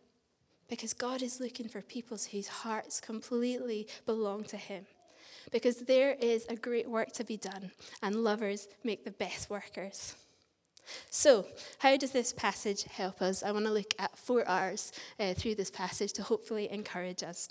Because 0.68 0.94
God 0.94 1.22
is 1.22 1.38
looking 1.38 1.68
for 1.68 1.80
people 1.80 2.18
whose 2.32 2.48
hearts 2.48 3.00
completely 3.00 3.86
belong 4.04 4.42
to 4.46 4.56
Him. 4.56 4.86
Because 5.52 5.76
there 5.82 6.16
is 6.20 6.44
a 6.48 6.56
great 6.56 6.90
work 6.90 7.12
to 7.12 7.22
be 7.22 7.36
done, 7.36 7.70
and 8.02 8.24
lovers 8.24 8.66
make 8.82 9.04
the 9.04 9.12
best 9.12 9.48
workers. 9.48 10.16
So, 11.10 11.46
how 11.78 11.96
does 11.96 12.12
this 12.12 12.32
passage 12.32 12.84
help 12.84 13.22
us? 13.22 13.42
I 13.42 13.52
want 13.52 13.66
to 13.66 13.72
look 13.72 13.94
at 13.98 14.16
four 14.18 14.46
R's 14.48 14.92
uh, 15.18 15.34
through 15.34 15.54
this 15.56 15.70
passage 15.70 16.12
to 16.14 16.22
hopefully 16.22 16.70
encourage 16.70 17.22
us. 17.22 17.48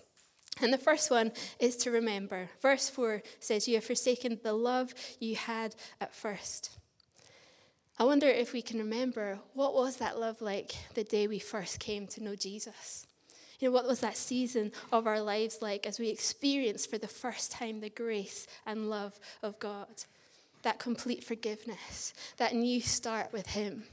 And 0.60 0.74
the 0.74 0.78
first 0.78 1.10
one 1.10 1.32
is 1.60 1.78
to 1.78 1.92
remember. 1.92 2.50
Verse 2.62 2.90
4 2.90 3.24
says, 3.40 3.68
You 3.68 3.76
have 3.76 3.86
forsaken 3.86 4.40
the 4.44 4.54
love 4.54 4.94
you 5.20 5.36
had 5.36 5.76
at 6.00 6.14
first. 6.14 6.78
I 7.98 8.04
wonder 8.04 8.28
if 8.28 8.52
we 8.52 8.62
can 8.62 8.80
remember 8.80 9.40
what 9.54 9.74
was 9.74 9.98
that 9.98 10.20
love 10.20 10.42
like 10.42 10.74
the 10.96 11.04
day 11.04 11.28
we 11.28 11.40
first 11.40 11.80
came 11.80 12.08
to 12.08 12.24
know 12.24 12.36
Jesus? 12.36 13.06
You 13.60 13.68
know, 13.68 13.74
what 13.74 13.88
was 13.88 14.00
that 14.00 14.18
season 14.18 14.72
of 14.92 15.06
our 15.06 15.22
lives 15.22 15.60
like 15.62 15.86
as 15.86 16.00
we 16.00 16.10
experienced 16.10 16.90
for 16.90 16.98
the 16.98 17.08
first 17.08 17.52
time 17.52 17.80
the 17.80 17.90
grace 17.90 18.48
and 18.66 18.90
love 18.90 19.20
of 19.44 19.60
God? 19.60 20.06
That 20.64 20.80
complete 20.80 21.24
forgiveness, 21.24 22.14
that 22.38 22.56
new 22.56 22.82
start 22.82 23.32
with 23.34 23.48
Him. 23.48 23.84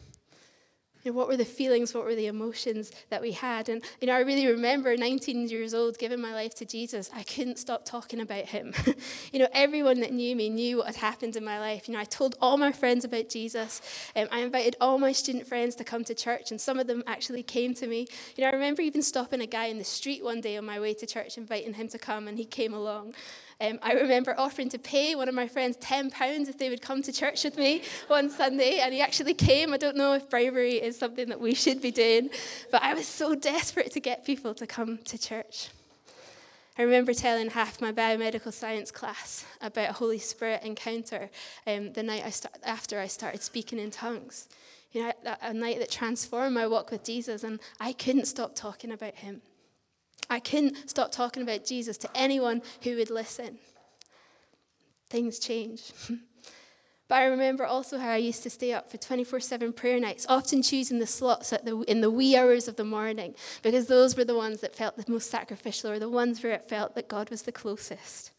You 1.04 1.12
know, 1.12 1.16
what 1.18 1.28
were 1.28 1.37
the 1.37 1.44
feelings, 1.44 1.94
what 1.94 2.04
were 2.04 2.16
the 2.16 2.26
emotions 2.26 2.90
that 3.08 3.22
we 3.22 3.30
had? 3.30 3.68
And, 3.68 3.84
you 4.00 4.08
know, 4.08 4.14
I 4.14 4.20
really 4.20 4.48
remember 4.48 4.96
19 4.96 5.48
years 5.48 5.72
old 5.72 5.96
giving 5.96 6.20
my 6.20 6.34
life 6.34 6.54
to 6.56 6.64
Jesus. 6.64 7.08
I 7.14 7.22
couldn't 7.22 7.58
stop 7.58 7.84
talking 7.84 8.20
about 8.20 8.46
him. 8.46 8.75
you 9.32 9.38
know, 9.38 9.46
everyone 9.52 10.00
that 10.00 10.12
knew 10.12 10.34
me 10.34 10.50
knew 10.50 10.78
what 10.78 10.87
had 10.87 10.96
happened 10.96 11.37
in 11.37 11.44
my 11.44 11.60
life. 11.60 11.87
You 11.87 11.94
know, 11.94 12.00
I 12.00 12.04
told 12.04 12.34
all 12.40 12.56
my 12.56 12.72
friends 12.72 13.04
about 13.04 13.28
Jesus. 13.28 13.80
Um, 14.16 14.26
I 14.32 14.40
invited 14.40 14.75
all 14.80 14.98
my 14.98 15.12
student 15.12 15.46
friends 15.46 15.76
to 15.76 15.84
come 15.84 16.02
to 16.02 16.14
church, 16.14 16.50
and 16.50 16.60
some 16.60 16.80
of 16.80 16.88
them 16.88 17.04
actually 17.06 17.44
came 17.44 17.75
to 17.75 17.87
me. 17.87 18.08
You 18.37 18.42
know, 18.42 18.50
I 18.50 18.52
remember 18.52 18.82
even 18.82 19.02
stopping 19.02 19.40
a 19.40 19.46
guy 19.46 19.66
in 19.66 19.78
the 19.78 19.84
street 19.84 20.25
one 20.25 20.40
day 20.40 20.56
on 20.56 20.64
my 20.64 20.80
way 20.80 20.94
to 20.94 21.06
church, 21.06 21.38
inviting 21.38 21.75
him 21.75 21.87
to 21.88 21.98
come, 21.98 22.26
and 22.26 22.37
he 22.37 22.44
came 22.44 22.75
along. 22.75 23.14
Um, 23.60 23.80
I 23.82 23.94
remember 23.94 24.36
offering 24.38 24.68
to 24.68 24.78
pay 24.78 25.16
one 25.16 25.28
of 25.28 25.34
my 25.34 25.48
friends 25.48 25.76
£10 25.78 26.48
if 26.48 26.58
they 26.58 26.70
would 26.70 26.80
come 26.80 27.02
to 27.02 27.12
church 27.12 27.42
with 27.42 27.56
me 27.58 27.82
one 28.06 28.30
Sunday, 28.30 28.78
and 28.78 28.94
he 28.94 29.00
actually 29.00 29.34
came. 29.34 29.72
I 29.72 29.78
don't 29.78 29.96
know 29.96 30.12
if 30.12 30.30
bribery 30.30 30.74
is 30.74 30.96
something 30.96 31.28
that 31.28 31.40
we 31.40 31.54
should 31.54 31.82
be 31.82 31.90
doing, 31.90 32.30
but 32.70 32.82
I 32.82 32.94
was 32.94 33.06
so 33.08 33.34
desperate 33.34 33.90
to 33.92 34.00
get 34.00 34.24
people 34.24 34.54
to 34.54 34.66
come 34.66 34.98
to 34.98 35.18
church. 35.18 35.70
I 36.78 36.82
remember 36.82 37.12
telling 37.12 37.50
half 37.50 37.80
my 37.80 37.90
biomedical 37.90 38.52
science 38.52 38.92
class 38.92 39.44
about 39.60 39.90
a 39.90 39.94
Holy 39.94 40.20
Spirit 40.20 40.62
encounter 40.62 41.28
um, 41.66 41.92
the 41.92 42.04
night 42.04 42.22
I 42.24 42.30
start, 42.30 42.54
after 42.62 43.00
I 43.00 43.08
started 43.08 43.42
speaking 43.42 43.80
in 43.80 43.90
tongues. 43.90 44.48
You 44.92 45.02
know, 45.02 45.12
a 45.42 45.52
night 45.52 45.80
that 45.80 45.90
transformed 45.90 46.54
my 46.54 46.68
walk 46.68 46.92
with 46.92 47.02
Jesus, 47.02 47.42
and 47.42 47.58
I 47.80 47.92
couldn't 47.92 48.26
stop 48.26 48.54
talking 48.54 48.92
about 48.92 49.16
him. 49.16 49.42
I 50.30 50.40
couldn't 50.40 50.90
stop 50.90 51.12
talking 51.12 51.42
about 51.42 51.64
Jesus 51.64 51.97
to 51.99 52.11
anyone 52.14 52.62
who 52.82 52.97
would 52.97 53.11
listen. 53.11 53.58
Things 55.08 55.38
change. 55.38 55.92
but 57.08 57.14
I 57.14 57.25
remember 57.25 57.64
also 57.64 57.99
how 57.99 58.11
I 58.11 58.18
used 58.18 58.42
to 58.42 58.50
stay 58.50 58.73
up 58.73 58.90
for 58.90 58.99
24 58.99 59.40
7 59.40 59.73
prayer 59.73 59.99
nights, 59.99 60.26
often 60.28 60.62
choosing 60.62 60.99
the 60.99 61.06
slots 61.06 61.50
the, 61.50 61.80
in 61.88 62.02
the 62.02 62.11
wee 62.11 62.37
hours 62.37 62.68
of 62.68 62.76
the 62.76 62.85
morning, 62.85 63.35
because 63.62 63.87
those 63.87 64.16
were 64.16 64.25
the 64.25 64.37
ones 64.37 64.61
that 64.61 64.76
felt 64.76 64.97
the 64.97 65.11
most 65.11 65.30
sacrificial 65.30 65.90
or 65.90 65.99
the 65.99 66.11
ones 66.11 66.42
where 66.42 66.52
it 66.52 66.68
felt 66.68 66.94
that 66.94 67.08
God 67.08 67.30
was 67.30 67.42
the 67.42 67.52
closest. 67.52 68.32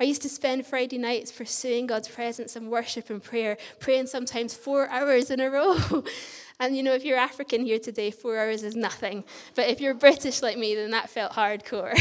I 0.00 0.04
used 0.04 0.22
to 0.22 0.30
spend 0.30 0.66
Friday 0.66 0.96
nights 0.96 1.30
pursuing 1.30 1.86
God's 1.86 2.08
presence 2.08 2.56
and 2.56 2.70
worship 2.70 3.10
and 3.10 3.22
prayer, 3.22 3.58
praying 3.78 4.06
sometimes 4.06 4.54
four 4.54 4.88
hours 4.88 5.30
in 5.30 5.40
a 5.40 5.50
row. 5.50 6.04
And 6.60 6.76
you 6.76 6.82
know, 6.82 6.92
if 6.92 7.06
you're 7.06 7.16
African 7.16 7.64
here 7.64 7.78
today, 7.78 8.10
four 8.10 8.38
hours 8.38 8.62
is 8.62 8.76
nothing. 8.76 9.24
But 9.54 9.70
if 9.70 9.80
you're 9.80 9.94
British 9.94 10.42
like 10.42 10.58
me, 10.58 10.74
then 10.74 10.90
that 10.90 11.08
felt 11.08 11.32
hardcore. 11.32 11.98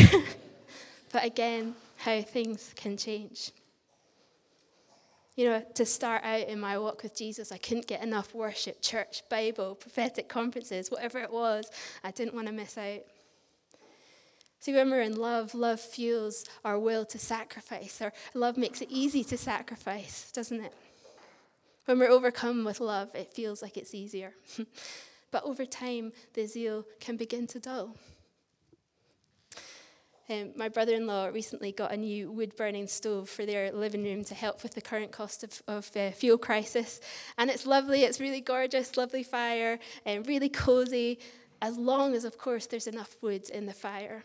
but 1.14 1.24
again, 1.24 1.76
how 1.96 2.22
things 2.22 2.74
can 2.76 2.98
change. 2.98 3.52
You 5.38 5.50
know, 5.50 5.66
to 5.76 5.86
start 5.86 6.26
out 6.26 6.50
in 6.50 6.60
my 6.60 6.78
walk 6.78 7.04
with 7.04 7.16
Jesus, 7.16 7.54
I 7.54 7.58
couldn't 7.58 7.88
get 7.88 8.04
enough 8.04 8.36
worship, 8.36 8.82
church, 8.82 9.24
Bible, 9.30 9.76
prophetic 9.76 10.28
conferences, 10.28 10.92
whatever 10.92 11.20
it 11.20 11.32
was. 11.32 11.72
I 12.04 12.12
didn't 12.12 12.34
want 12.34 12.48
to 12.48 12.54
miss 12.54 12.78
out. 12.78 13.04
See, 14.60 14.74
when 14.74 14.92
we're 14.92 15.02
in 15.02 15.16
love, 15.16 15.56
love 15.56 15.80
fuels 15.80 16.44
our 16.66 16.78
will 16.78 17.06
to 17.06 17.18
sacrifice, 17.18 18.02
or 18.02 18.12
love 18.34 18.58
makes 18.58 18.82
it 18.82 18.90
easy 18.92 19.24
to 19.24 19.38
sacrifice, 19.38 20.32
doesn't 20.32 20.62
it? 20.62 20.74
When 21.86 21.98
we're 21.98 22.10
overcome 22.10 22.66
with 22.66 22.82
love, 22.82 23.16
it 23.16 23.34
feels 23.34 23.62
like 23.62 23.78
it's 23.78 23.96
easier. 23.96 24.34
but 25.32 25.44
over 25.46 25.66
time, 25.66 26.12
the 26.34 26.46
zeal 26.46 26.86
can 27.00 27.16
begin 27.16 27.48
to 27.48 27.60
dull. 27.60 27.96
Um, 30.30 30.52
my 30.56 30.70
brother 30.70 30.94
in 30.94 31.08
law 31.08 31.28
recently 31.28 31.72
got 31.72 31.92
a 31.92 31.98
new 31.98 32.30
wood 32.30 32.56
burning 32.56 32.86
stove 32.86 33.30
for 33.30 33.46
their 33.46 33.72
living 33.72 34.04
room 34.04 34.24
to 34.26 34.36
help 34.36 34.62
with 34.62 34.76
the 34.76 34.82
current 34.82 35.12
cost 35.12 35.44
of, 35.44 35.64
of 35.68 35.90
uh, 35.96 36.12
fuel 36.12 36.38
crisis. 36.38 37.00
And 37.38 37.50
it's 37.50 37.66
lovely, 37.66 38.04
it's 38.04 38.20
really 38.20 38.42
gorgeous, 38.42 38.98
lovely 38.98 39.24
fire, 39.24 39.80
and 40.06 40.28
really 40.28 40.50
cozy, 40.50 41.18
as 41.62 41.78
long 41.78 42.14
as, 42.14 42.26
of 42.26 42.38
course, 42.38 42.68
there's 42.68 42.88
enough 42.88 43.16
wood 43.22 43.50
in 43.50 43.66
the 43.66 43.74
fire. 43.74 44.24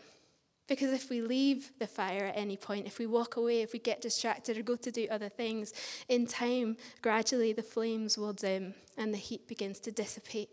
Because 0.67 0.91
if 0.91 1.09
we 1.09 1.21
leave 1.21 1.71
the 1.79 1.85
fire 1.85 2.25
at 2.25 2.37
any 2.37 2.57
point, 2.57 2.87
if 2.87 2.97
we 2.97 3.05
walk 3.05 3.35
away, 3.35 3.61
if 3.61 3.71
we 3.71 3.79
get 3.79 4.01
distracted 4.01 4.57
or 4.57 4.63
go 4.63 4.75
to 4.75 4.91
do 4.91 5.07
other 5.11 5.29
things, 5.29 5.73
in 6.09 6.25
time, 6.25 6.77
gradually 7.01 7.53
the 7.53 7.61
flames 7.61 8.17
will 8.17 8.33
dim 8.33 8.73
and 8.97 9.13
the 9.13 9.17
heat 9.17 9.47
begins 9.47 9.79
to 9.81 9.91
dissipate. 9.91 10.49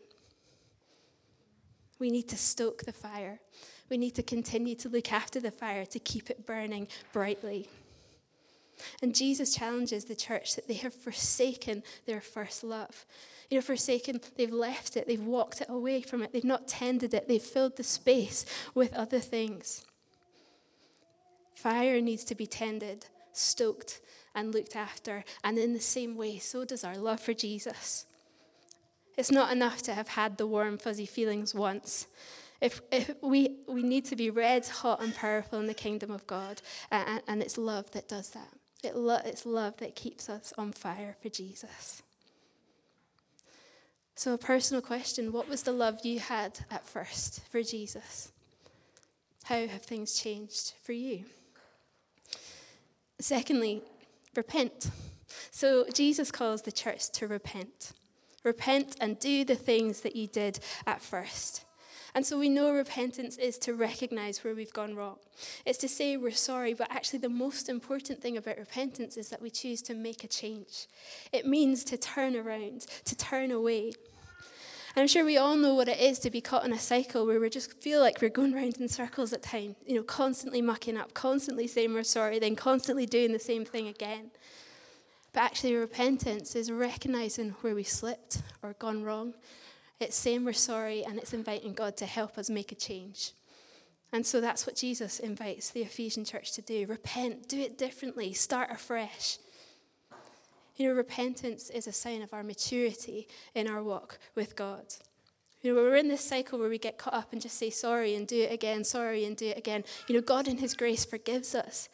We 1.98 2.10
need 2.10 2.28
to 2.28 2.36
stoke 2.36 2.82
the 2.82 2.92
fire. 2.92 3.40
We 3.88 3.96
need 3.96 4.14
to 4.16 4.22
continue 4.22 4.74
to 4.76 4.88
look 4.88 5.12
after 5.12 5.40
the 5.40 5.50
fire 5.50 5.86
to 5.86 5.98
keep 5.98 6.30
it 6.30 6.46
burning 6.46 6.88
brightly. 7.12 7.68
And 9.00 9.14
Jesus 9.14 9.54
challenges 9.54 10.04
the 10.04 10.14
church 10.14 10.56
that 10.56 10.66
they 10.68 10.74
have 10.74 10.94
forsaken 10.94 11.82
their 12.06 12.20
first 12.20 12.64
love. 12.64 13.06
You 13.50 13.58
know, 13.58 13.62
forsaken, 13.62 14.20
they've 14.36 14.52
left 14.52 14.96
it, 14.96 15.06
they've 15.06 15.22
walked 15.22 15.60
it 15.60 15.68
away 15.68 16.02
from 16.02 16.22
it, 16.22 16.32
they've 16.32 16.42
not 16.42 16.68
tended 16.68 17.14
it, 17.14 17.28
they've 17.28 17.40
filled 17.40 17.76
the 17.76 17.84
space 17.84 18.44
with 18.74 18.92
other 18.94 19.20
things. 19.20 19.84
Fire 21.54 22.00
needs 22.00 22.24
to 22.24 22.34
be 22.34 22.46
tended, 22.46 23.06
stoked, 23.32 24.00
and 24.34 24.52
looked 24.52 24.76
after. 24.76 25.24
And 25.44 25.58
in 25.58 25.72
the 25.72 25.80
same 25.80 26.16
way, 26.16 26.38
so 26.38 26.64
does 26.64 26.84
our 26.84 26.96
love 26.96 27.20
for 27.20 27.34
Jesus. 27.34 28.06
It's 29.16 29.30
not 29.30 29.52
enough 29.52 29.82
to 29.82 29.94
have 29.94 30.08
had 30.08 30.38
the 30.38 30.46
warm, 30.46 30.78
fuzzy 30.78 31.06
feelings 31.06 31.54
once. 31.54 32.06
If, 32.60 32.80
if 32.90 33.14
we, 33.20 33.56
we 33.68 33.82
need 33.82 34.04
to 34.06 34.16
be 34.16 34.30
red 34.30 34.66
hot 34.66 35.02
and 35.02 35.14
powerful 35.14 35.58
in 35.58 35.66
the 35.66 35.74
kingdom 35.74 36.10
of 36.10 36.26
God, 36.26 36.62
and, 36.90 37.20
and 37.26 37.42
it's 37.42 37.58
love 37.58 37.90
that 37.90 38.08
does 38.08 38.30
that. 38.30 38.48
It 38.82 38.96
lo- 38.96 39.20
it's 39.24 39.44
love 39.44 39.76
that 39.78 39.94
keeps 39.94 40.28
us 40.28 40.52
on 40.56 40.72
fire 40.72 41.16
for 41.20 41.28
Jesus. 41.28 42.02
So, 44.14 44.34
a 44.34 44.38
personal 44.38 44.82
question 44.82 45.32
what 45.32 45.48
was 45.48 45.62
the 45.62 45.72
love 45.72 46.04
you 46.04 46.20
had 46.20 46.60
at 46.70 46.86
first 46.86 47.40
for 47.50 47.62
Jesus? 47.62 48.30
How 49.44 49.66
have 49.66 49.82
things 49.82 50.14
changed 50.14 50.74
for 50.82 50.92
you? 50.92 51.24
Secondly, 53.22 53.82
repent. 54.34 54.90
So 55.52 55.86
Jesus 55.94 56.32
calls 56.32 56.62
the 56.62 56.72
church 56.72 57.08
to 57.12 57.28
repent. 57.28 57.92
Repent 58.42 58.96
and 59.00 59.16
do 59.20 59.44
the 59.44 59.54
things 59.54 60.00
that 60.00 60.16
you 60.16 60.26
did 60.26 60.58
at 60.88 61.00
first. 61.00 61.64
And 62.16 62.26
so 62.26 62.36
we 62.36 62.48
know 62.48 62.72
repentance 62.72 63.38
is 63.38 63.58
to 63.58 63.74
recognize 63.74 64.42
where 64.42 64.56
we've 64.56 64.72
gone 64.72 64.96
wrong. 64.96 65.18
It's 65.64 65.78
to 65.78 65.88
say 65.88 66.16
we're 66.16 66.32
sorry, 66.32 66.74
but 66.74 66.90
actually, 66.90 67.20
the 67.20 67.28
most 67.28 67.68
important 67.68 68.20
thing 68.20 68.36
about 68.36 68.58
repentance 68.58 69.16
is 69.16 69.28
that 69.30 69.40
we 69.40 69.50
choose 69.50 69.82
to 69.82 69.94
make 69.94 70.24
a 70.24 70.28
change. 70.28 70.88
It 71.32 71.46
means 71.46 71.84
to 71.84 71.96
turn 71.96 72.34
around, 72.34 72.86
to 73.04 73.16
turn 73.16 73.52
away. 73.52 73.92
I'm 74.94 75.06
sure 75.06 75.24
we 75.24 75.38
all 75.38 75.56
know 75.56 75.74
what 75.74 75.88
it 75.88 75.98
is 75.98 76.18
to 76.18 76.30
be 76.30 76.42
caught 76.42 76.66
in 76.66 76.72
a 76.72 76.78
cycle 76.78 77.24
where 77.24 77.40
we 77.40 77.48
just 77.48 77.80
feel 77.80 78.00
like 78.00 78.20
we're 78.20 78.28
going 78.28 78.52
round 78.52 78.76
in 78.76 78.88
circles 78.88 79.32
at 79.32 79.42
times, 79.42 79.76
you 79.86 79.94
know, 79.94 80.02
constantly 80.02 80.60
mucking 80.60 80.98
up, 80.98 81.14
constantly 81.14 81.66
saying 81.66 81.94
we're 81.94 82.02
sorry, 82.02 82.38
then 82.38 82.54
constantly 82.54 83.06
doing 83.06 83.32
the 83.32 83.38
same 83.38 83.64
thing 83.64 83.88
again. 83.88 84.30
But 85.32 85.44
actually, 85.44 85.76
repentance 85.76 86.54
is 86.54 86.70
recognizing 86.70 87.50
where 87.62 87.74
we 87.74 87.84
slipped 87.84 88.42
or 88.62 88.74
gone 88.74 89.02
wrong. 89.02 89.32
It's 89.98 90.16
saying 90.16 90.44
we're 90.44 90.52
sorry 90.52 91.04
and 91.04 91.18
it's 91.18 91.32
inviting 91.32 91.72
God 91.72 91.96
to 91.96 92.06
help 92.06 92.36
us 92.36 92.50
make 92.50 92.70
a 92.70 92.74
change. 92.74 93.32
And 94.12 94.26
so 94.26 94.42
that's 94.42 94.66
what 94.66 94.76
Jesus 94.76 95.20
invites 95.20 95.70
the 95.70 95.80
Ephesian 95.80 96.26
church 96.26 96.52
to 96.52 96.60
do 96.60 96.86
repent, 96.86 97.48
do 97.48 97.58
it 97.60 97.78
differently, 97.78 98.34
start 98.34 98.70
afresh. 98.70 99.38
You 100.76 100.88
know, 100.88 100.94
repentance 100.94 101.70
is 101.70 101.86
a 101.86 101.92
sign 101.92 102.22
of 102.22 102.32
our 102.32 102.42
maturity 102.42 103.28
in 103.54 103.68
our 103.68 103.82
walk 103.82 104.18
with 104.34 104.56
God. 104.56 104.94
You 105.60 105.74
know, 105.74 105.80
we're 105.80 105.96
in 105.96 106.08
this 106.08 106.24
cycle 106.24 106.58
where 106.58 106.68
we 106.68 106.78
get 106.78 106.98
caught 106.98 107.14
up 107.14 107.32
and 107.32 107.40
just 107.40 107.56
say 107.56 107.70
sorry 107.70 108.14
and 108.14 108.26
do 108.26 108.42
it 108.42 108.52
again, 108.52 108.82
sorry 108.82 109.24
and 109.24 109.36
do 109.36 109.46
it 109.46 109.58
again. 109.58 109.84
You 110.08 110.16
know, 110.16 110.20
God 110.20 110.48
in 110.48 110.58
His 110.58 110.74
grace 110.74 111.04
forgives 111.04 111.54
us. 111.54 111.88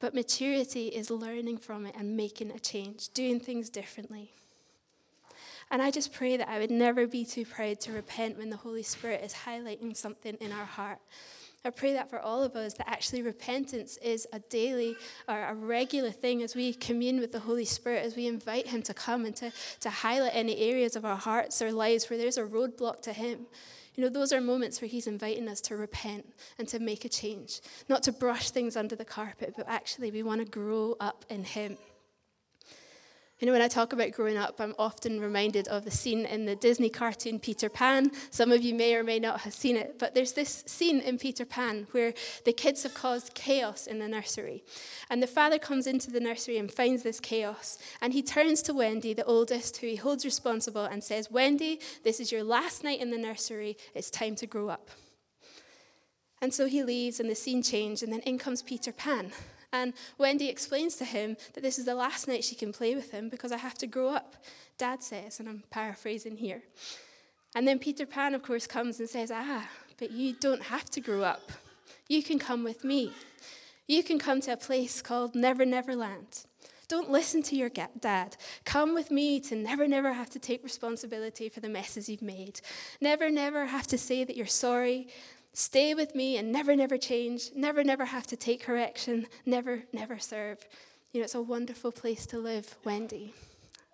But 0.00 0.14
maturity 0.14 0.88
is 0.88 1.10
learning 1.10 1.58
from 1.58 1.86
it 1.86 1.94
and 1.98 2.16
making 2.16 2.52
a 2.52 2.58
change, 2.58 3.08
doing 3.14 3.40
things 3.40 3.70
differently. 3.70 4.32
And 5.70 5.82
I 5.82 5.90
just 5.90 6.12
pray 6.12 6.36
that 6.36 6.48
I 6.48 6.58
would 6.58 6.70
never 6.70 7.06
be 7.06 7.24
too 7.24 7.44
proud 7.44 7.80
to 7.80 7.92
repent 7.92 8.38
when 8.38 8.50
the 8.50 8.56
Holy 8.56 8.82
Spirit 8.82 9.22
is 9.24 9.34
highlighting 9.34 9.96
something 9.96 10.36
in 10.40 10.52
our 10.52 10.64
heart 10.64 10.98
I 11.64 11.70
pray 11.70 11.92
that 11.94 12.08
for 12.08 12.20
all 12.20 12.42
of 12.42 12.54
us, 12.54 12.74
that 12.74 12.88
actually 12.88 13.22
repentance 13.22 13.96
is 13.98 14.26
a 14.32 14.38
daily 14.38 14.96
or 15.28 15.42
a 15.42 15.54
regular 15.54 16.10
thing 16.10 16.42
as 16.42 16.54
we 16.54 16.72
commune 16.72 17.18
with 17.18 17.32
the 17.32 17.40
Holy 17.40 17.64
Spirit, 17.64 18.04
as 18.04 18.14
we 18.16 18.26
invite 18.26 18.68
Him 18.68 18.80
to 18.82 18.94
come 18.94 19.24
and 19.24 19.34
to, 19.36 19.52
to 19.80 19.90
highlight 19.90 20.32
any 20.34 20.56
areas 20.58 20.94
of 20.94 21.04
our 21.04 21.16
hearts 21.16 21.60
or 21.60 21.72
lives 21.72 22.08
where 22.08 22.18
there's 22.18 22.38
a 22.38 22.44
roadblock 22.44 23.02
to 23.02 23.12
Him. 23.12 23.46
You 23.96 24.04
know, 24.04 24.10
those 24.10 24.32
are 24.32 24.40
moments 24.40 24.80
where 24.80 24.88
He's 24.88 25.08
inviting 25.08 25.48
us 25.48 25.60
to 25.62 25.76
repent 25.76 26.32
and 26.58 26.68
to 26.68 26.78
make 26.78 27.04
a 27.04 27.08
change, 27.08 27.60
not 27.88 28.04
to 28.04 28.12
brush 28.12 28.50
things 28.50 28.76
under 28.76 28.94
the 28.94 29.04
carpet, 29.04 29.54
but 29.56 29.66
actually 29.68 30.12
we 30.12 30.22
want 30.22 30.40
to 30.40 30.50
grow 30.50 30.96
up 31.00 31.24
in 31.28 31.42
Him. 31.42 31.76
You 33.38 33.46
know, 33.46 33.52
when 33.52 33.62
I 33.62 33.68
talk 33.68 33.92
about 33.92 34.10
growing 34.10 34.36
up, 34.36 34.60
I'm 34.60 34.74
often 34.80 35.20
reminded 35.20 35.68
of 35.68 35.84
the 35.84 35.92
scene 35.92 36.26
in 36.26 36.44
the 36.44 36.56
Disney 36.56 36.90
cartoon 36.90 37.38
Peter 37.38 37.68
Pan. 37.68 38.10
Some 38.30 38.50
of 38.50 38.62
you 38.62 38.74
may 38.74 38.96
or 38.96 39.04
may 39.04 39.20
not 39.20 39.42
have 39.42 39.54
seen 39.54 39.76
it, 39.76 39.96
but 39.96 40.12
there's 40.12 40.32
this 40.32 40.64
scene 40.66 40.98
in 40.98 41.18
Peter 41.18 41.44
Pan 41.44 41.86
where 41.92 42.14
the 42.44 42.52
kids 42.52 42.82
have 42.82 42.94
caused 42.94 43.34
chaos 43.34 43.86
in 43.86 44.00
the 44.00 44.08
nursery. 44.08 44.64
And 45.08 45.22
the 45.22 45.28
father 45.28 45.56
comes 45.60 45.86
into 45.86 46.10
the 46.10 46.18
nursery 46.18 46.58
and 46.58 46.68
finds 46.68 47.04
this 47.04 47.20
chaos. 47.20 47.78
And 48.00 48.12
he 48.12 48.22
turns 48.22 48.60
to 48.62 48.74
Wendy, 48.74 49.14
the 49.14 49.24
oldest, 49.24 49.76
who 49.76 49.86
he 49.86 49.96
holds 49.96 50.24
responsible, 50.24 50.86
and 50.86 51.04
says, 51.04 51.30
Wendy, 51.30 51.78
this 52.02 52.18
is 52.18 52.32
your 52.32 52.42
last 52.42 52.82
night 52.82 53.00
in 53.00 53.12
the 53.12 53.18
nursery. 53.18 53.76
It's 53.94 54.10
time 54.10 54.34
to 54.34 54.48
grow 54.48 54.68
up. 54.68 54.90
And 56.42 56.52
so 56.52 56.66
he 56.66 56.82
leaves, 56.82 57.20
and 57.20 57.30
the 57.30 57.36
scene 57.36 57.62
changes, 57.62 58.02
and 58.02 58.12
then 58.12 58.20
in 58.20 58.38
comes 58.38 58.62
Peter 58.62 58.90
Pan. 58.90 59.30
And 59.72 59.92
Wendy 60.16 60.48
explains 60.48 60.96
to 60.96 61.04
him 61.04 61.36
that 61.54 61.62
this 61.62 61.78
is 61.78 61.84
the 61.84 61.94
last 61.94 62.26
night 62.26 62.44
she 62.44 62.54
can 62.54 62.72
play 62.72 62.94
with 62.94 63.10
him 63.10 63.28
because 63.28 63.52
I 63.52 63.58
have 63.58 63.74
to 63.78 63.86
grow 63.86 64.08
up, 64.08 64.36
Dad 64.78 65.02
says, 65.02 65.40
and 65.40 65.48
I'm 65.48 65.62
paraphrasing 65.70 66.36
here. 66.38 66.62
And 67.54 67.66
then 67.66 67.78
Peter 67.78 68.06
Pan, 68.06 68.34
of 68.34 68.42
course, 68.42 68.66
comes 68.66 69.00
and 69.00 69.08
says, 69.08 69.30
Ah, 69.32 69.68
but 69.98 70.10
you 70.10 70.32
don't 70.32 70.62
have 70.62 70.88
to 70.90 71.00
grow 71.00 71.22
up. 71.22 71.52
You 72.08 72.22
can 72.22 72.38
come 72.38 72.64
with 72.64 72.84
me. 72.84 73.12
You 73.86 74.02
can 74.02 74.18
come 74.18 74.40
to 74.42 74.52
a 74.52 74.56
place 74.56 75.02
called 75.02 75.34
Never 75.34 75.64
Never 75.64 75.96
Land. 75.96 76.44
Don't 76.88 77.10
listen 77.10 77.42
to 77.44 77.56
your 77.56 77.68
dad. 77.68 78.36
Come 78.64 78.94
with 78.94 79.10
me 79.10 79.40
to 79.40 79.54
never, 79.54 79.86
never 79.86 80.14
have 80.14 80.30
to 80.30 80.38
take 80.38 80.64
responsibility 80.64 81.50
for 81.50 81.60
the 81.60 81.68
messes 81.68 82.08
you've 82.08 82.22
made. 82.22 82.62
Never, 82.98 83.28
never 83.28 83.66
have 83.66 83.86
to 83.88 83.98
say 83.98 84.24
that 84.24 84.36
you're 84.36 84.46
sorry. 84.46 85.08
Stay 85.58 85.92
with 85.92 86.14
me 86.14 86.36
and 86.36 86.52
never, 86.52 86.76
never 86.76 86.96
change, 86.96 87.50
never, 87.52 87.82
never 87.82 88.04
have 88.04 88.28
to 88.28 88.36
take 88.36 88.62
correction, 88.62 89.26
never, 89.44 89.82
never 89.92 90.16
serve. 90.16 90.64
You 91.10 91.18
know, 91.18 91.24
it's 91.24 91.34
a 91.34 91.42
wonderful 91.42 91.90
place 91.90 92.26
to 92.26 92.38
live, 92.38 92.76
Wendy. 92.84 93.34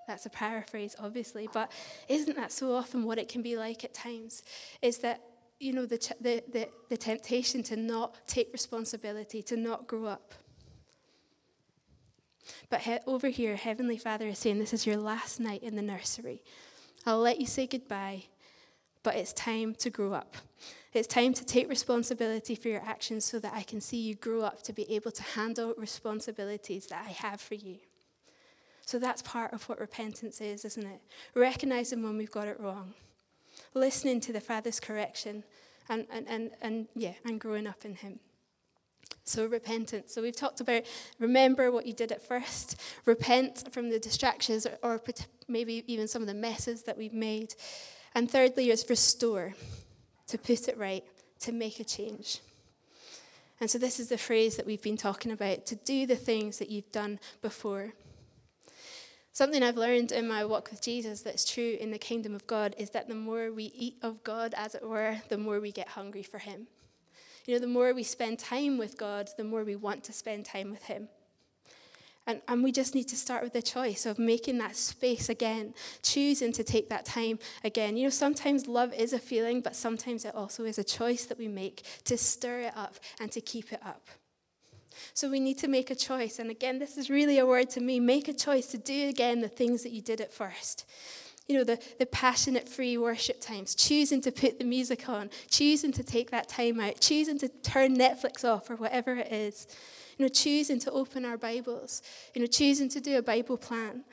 That's 0.06 0.26
a 0.26 0.28
paraphrase, 0.28 0.94
obviously, 0.98 1.48
but 1.54 1.72
isn't 2.06 2.36
that 2.36 2.52
so 2.52 2.74
often 2.74 3.04
what 3.04 3.16
it 3.16 3.30
can 3.30 3.40
be 3.40 3.56
like 3.56 3.82
at 3.82 3.94
times? 3.94 4.42
Is 4.82 4.98
that, 4.98 5.22
you 5.58 5.72
know, 5.72 5.86
the, 5.86 5.96
the, 6.20 6.44
the, 6.52 6.68
the 6.90 6.98
temptation 6.98 7.62
to 7.62 7.76
not 7.76 8.14
take 8.26 8.52
responsibility, 8.52 9.42
to 9.44 9.56
not 9.56 9.86
grow 9.86 10.04
up. 10.04 10.34
But 12.68 12.82
he, 12.82 12.98
over 13.06 13.28
here, 13.28 13.56
Heavenly 13.56 13.96
Father 13.96 14.26
is 14.28 14.38
saying, 14.38 14.58
This 14.58 14.74
is 14.74 14.86
your 14.86 14.98
last 14.98 15.40
night 15.40 15.62
in 15.62 15.76
the 15.76 15.82
nursery. 15.82 16.42
I'll 17.06 17.20
let 17.20 17.40
you 17.40 17.46
say 17.46 17.66
goodbye, 17.66 18.24
but 19.04 19.14
it's 19.14 19.32
time 19.32 19.76
to 19.76 19.90
grow 19.90 20.14
up. 20.14 20.36
It's 20.92 21.06
time 21.06 21.34
to 21.34 21.44
take 21.44 21.68
responsibility 21.68 22.56
for 22.56 22.68
your 22.68 22.82
actions 22.84 23.24
so 23.24 23.38
that 23.38 23.52
I 23.54 23.62
can 23.62 23.80
see 23.80 23.98
you 23.98 24.14
grow 24.14 24.40
up 24.40 24.62
to 24.64 24.72
be 24.72 24.90
able 24.92 25.12
to 25.12 25.22
handle 25.22 25.74
responsibilities 25.76 26.86
that 26.86 27.04
I 27.06 27.10
have 27.10 27.40
for 27.40 27.54
you. 27.54 27.78
So 28.86 28.98
that's 28.98 29.22
part 29.22 29.52
of 29.52 29.68
what 29.68 29.80
repentance 29.80 30.40
is, 30.40 30.64
isn't 30.64 30.86
it? 30.86 31.00
Recognizing 31.34 32.02
when 32.02 32.16
we've 32.16 32.30
got 32.30 32.48
it 32.48 32.60
wrong, 32.60 32.94
listening 33.74 34.20
to 34.20 34.32
the 34.32 34.40
Father's 34.40 34.80
correction, 34.80 35.44
and, 35.88 36.06
and, 36.10 36.26
and, 36.28 36.50
and 36.60 36.88
yeah, 36.94 37.14
and 37.24 37.40
growing 37.40 37.66
up 37.66 37.84
in 37.84 37.96
Him. 37.96 38.20
So, 39.24 39.46
repentance. 39.46 40.12
So, 40.12 40.20
we've 40.20 40.36
talked 40.36 40.60
about 40.60 40.82
remember 41.18 41.70
what 41.70 41.86
you 41.86 41.94
did 41.94 42.12
at 42.12 42.26
first, 42.26 42.78
repent 43.06 43.72
from 43.72 43.88
the 43.88 43.98
distractions 43.98 44.66
or, 44.66 44.78
or 44.82 45.00
maybe 45.48 45.82
even 45.86 46.06
some 46.08 46.22
of 46.22 46.28
the 46.28 46.34
messes 46.34 46.82
that 46.82 46.98
we've 46.98 47.14
made. 47.14 47.54
And 48.14 48.30
thirdly, 48.30 48.70
is 48.70 48.88
restore 48.88 49.54
to 50.28 50.38
put 50.38 50.68
it 50.68 50.78
right, 50.78 51.04
to 51.40 51.52
make 51.52 51.80
a 51.80 51.84
change. 51.84 52.40
And 53.60 53.70
so, 53.70 53.78
this 53.78 53.98
is 53.98 54.08
the 54.08 54.18
phrase 54.18 54.56
that 54.56 54.66
we've 54.66 54.82
been 54.82 54.96
talking 54.96 55.32
about 55.32 55.66
to 55.66 55.76
do 55.76 56.06
the 56.06 56.16
things 56.16 56.58
that 56.58 56.70
you've 56.70 56.92
done 56.92 57.18
before. 57.42 57.94
Something 59.32 59.64
I've 59.64 59.76
learned 59.76 60.12
in 60.12 60.28
my 60.28 60.44
walk 60.44 60.70
with 60.70 60.80
Jesus 60.80 61.22
that's 61.22 61.50
true 61.50 61.76
in 61.80 61.90
the 61.90 61.98
kingdom 61.98 62.36
of 62.36 62.46
God 62.46 62.76
is 62.78 62.90
that 62.90 63.08
the 63.08 63.16
more 63.16 63.50
we 63.50 63.64
eat 63.74 63.96
of 64.00 64.22
God, 64.22 64.54
as 64.56 64.76
it 64.76 64.88
were, 64.88 65.16
the 65.28 65.38
more 65.38 65.58
we 65.58 65.72
get 65.72 65.88
hungry 65.88 66.22
for 66.22 66.38
Him. 66.38 66.68
You 67.46 67.54
know, 67.54 67.60
the 67.60 67.66
more 67.66 67.92
we 67.92 68.04
spend 68.04 68.38
time 68.38 68.78
with 68.78 68.96
God, 68.96 69.28
the 69.36 69.42
more 69.42 69.64
we 69.64 69.74
want 69.74 70.04
to 70.04 70.12
spend 70.12 70.44
time 70.44 70.70
with 70.70 70.84
Him. 70.84 71.08
And, 72.26 72.40
and 72.48 72.64
we 72.64 72.72
just 72.72 72.94
need 72.94 73.08
to 73.08 73.16
start 73.16 73.42
with 73.42 73.52
the 73.52 73.60
choice 73.60 74.06
of 74.06 74.18
making 74.18 74.58
that 74.58 74.76
space 74.76 75.28
again, 75.28 75.74
choosing 76.02 76.52
to 76.52 76.64
take 76.64 76.88
that 76.88 77.04
time 77.04 77.38
again. 77.62 77.96
You 77.96 78.04
know, 78.04 78.10
sometimes 78.10 78.66
love 78.66 78.94
is 78.94 79.12
a 79.12 79.18
feeling, 79.18 79.60
but 79.60 79.76
sometimes 79.76 80.24
it 80.24 80.34
also 80.34 80.64
is 80.64 80.78
a 80.78 80.84
choice 80.84 81.26
that 81.26 81.38
we 81.38 81.48
make 81.48 81.82
to 82.04 82.16
stir 82.16 82.60
it 82.60 82.76
up 82.76 82.94
and 83.20 83.30
to 83.32 83.42
keep 83.42 83.72
it 83.72 83.80
up. 83.84 84.08
So 85.12 85.30
we 85.30 85.40
need 85.40 85.58
to 85.58 85.68
make 85.68 85.90
a 85.90 85.94
choice. 85.94 86.38
And 86.38 86.50
again, 86.50 86.78
this 86.78 86.96
is 86.96 87.10
really 87.10 87.38
a 87.38 87.46
word 87.46 87.68
to 87.70 87.80
me 87.80 88.00
make 88.00 88.28
a 88.28 88.32
choice 88.32 88.66
to 88.68 88.78
do 88.78 89.08
again 89.08 89.40
the 89.40 89.48
things 89.48 89.82
that 89.82 89.92
you 89.92 90.00
did 90.00 90.20
at 90.20 90.32
first. 90.32 90.86
You 91.46 91.58
know, 91.58 91.64
the, 91.64 91.78
the 91.98 92.06
passionate 92.06 92.70
free 92.70 92.96
worship 92.96 93.38
times, 93.38 93.74
choosing 93.74 94.22
to 94.22 94.32
put 94.32 94.58
the 94.58 94.64
music 94.64 95.10
on, 95.10 95.28
choosing 95.50 95.92
to 95.92 96.02
take 96.02 96.30
that 96.30 96.48
time 96.48 96.80
out, 96.80 97.00
choosing 97.00 97.38
to 97.40 97.48
turn 97.48 97.98
Netflix 97.98 98.48
off 98.48 98.70
or 98.70 98.76
whatever 98.76 99.16
it 99.16 99.30
is 99.30 99.66
you 100.16 100.24
know, 100.24 100.28
choosing 100.28 100.78
to 100.80 100.90
open 100.90 101.24
our 101.24 101.36
Bibles, 101.36 102.02
you 102.34 102.40
know, 102.40 102.46
choosing 102.46 102.88
to 102.90 103.00
do 103.00 103.18
a 103.18 103.22
Bible 103.22 103.56
plan. 103.56 104.04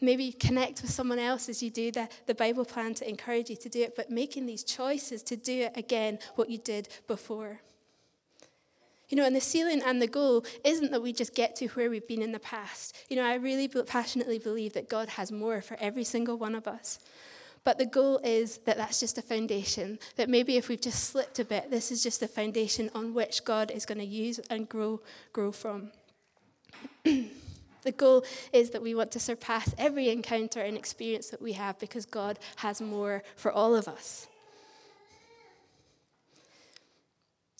Maybe 0.00 0.32
connect 0.32 0.80
with 0.80 0.90
someone 0.90 1.18
else 1.18 1.48
as 1.50 1.62
you 1.62 1.68
do 1.68 1.92
the, 1.92 2.08
the 2.26 2.34
Bible 2.34 2.64
plan 2.64 2.94
to 2.94 3.08
encourage 3.08 3.50
you 3.50 3.56
to 3.56 3.68
do 3.68 3.82
it, 3.82 3.94
but 3.96 4.10
making 4.10 4.46
these 4.46 4.64
choices 4.64 5.22
to 5.24 5.36
do 5.36 5.62
it 5.62 5.76
again 5.76 6.18
what 6.36 6.48
you 6.48 6.56
did 6.56 6.88
before. 7.06 7.60
You 9.10 9.16
know, 9.16 9.26
and 9.26 9.34
the 9.34 9.40
ceiling 9.40 9.82
and 9.84 10.00
the 10.00 10.06
goal 10.06 10.44
isn't 10.64 10.92
that 10.92 11.02
we 11.02 11.12
just 11.12 11.34
get 11.34 11.56
to 11.56 11.66
where 11.68 11.90
we've 11.90 12.06
been 12.06 12.22
in 12.22 12.32
the 12.32 12.38
past. 12.38 12.96
You 13.08 13.16
know, 13.16 13.24
I 13.24 13.34
really 13.34 13.68
passionately 13.68 14.38
believe 14.38 14.72
that 14.74 14.88
God 14.88 15.10
has 15.10 15.32
more 15.32 15.60
for 15.60 15.76
every 15.80 16.04
single 16.04 16.38
one 16.38 16.54
of 16.54 16.68
us. 16.68 17.00
But 17.62 17.78
the 17.78 17.86
goal 17.86 18.18
is 18.24 18.58
that 18.58 18.78
that's 18.78 19.00
just 19.00 19.18
a 19.18 19.22
foundation, 19.22 19.98
that 20.16 20.30
maybe 20.30 20.56
if 20.56 20.68
we've 20.68 20.80
just 20.80 21.04
slipped 21.04 21.38
a 21.38 21.44
bit, 21.44 21.70
this 21.70 21.92
is 21.92 22.02
just 22.02 22.22
a 22.22 22.28
foundation 22.28 22.90
on 22.94 23.12
which 23.12 23.44
God 23.44 23.70
is 23.70 23.84
going 23.84 23.98
to 23.98 24.04
use 24.04 24.38
and 24.50 24.68
grow, 24.68 25.00
grow 25.32 25.52
from. 25.52 25.92
the 27.04 27.92
goal 27.96 28.24
is 28.52 28.70
that 28.70 28.82
we 28.82 28.94
want 28.94 29.10
to 29.12 29.20
surpass 29.20 29.74
every 29.76 30.08
encounter 30.08 30.60
and 30.60 30.76
experience 30.76 31.28
that 31.28 31.42
we 31.42 31.52
have 31.52 31.78
because 31.78 32.06
God 32.06 32.38
has 32.56 32.80
more 32.80 33.22
for 33.36 33.52
all 33.52 33.74
of 33.74 33.88
us. 33.88 34.26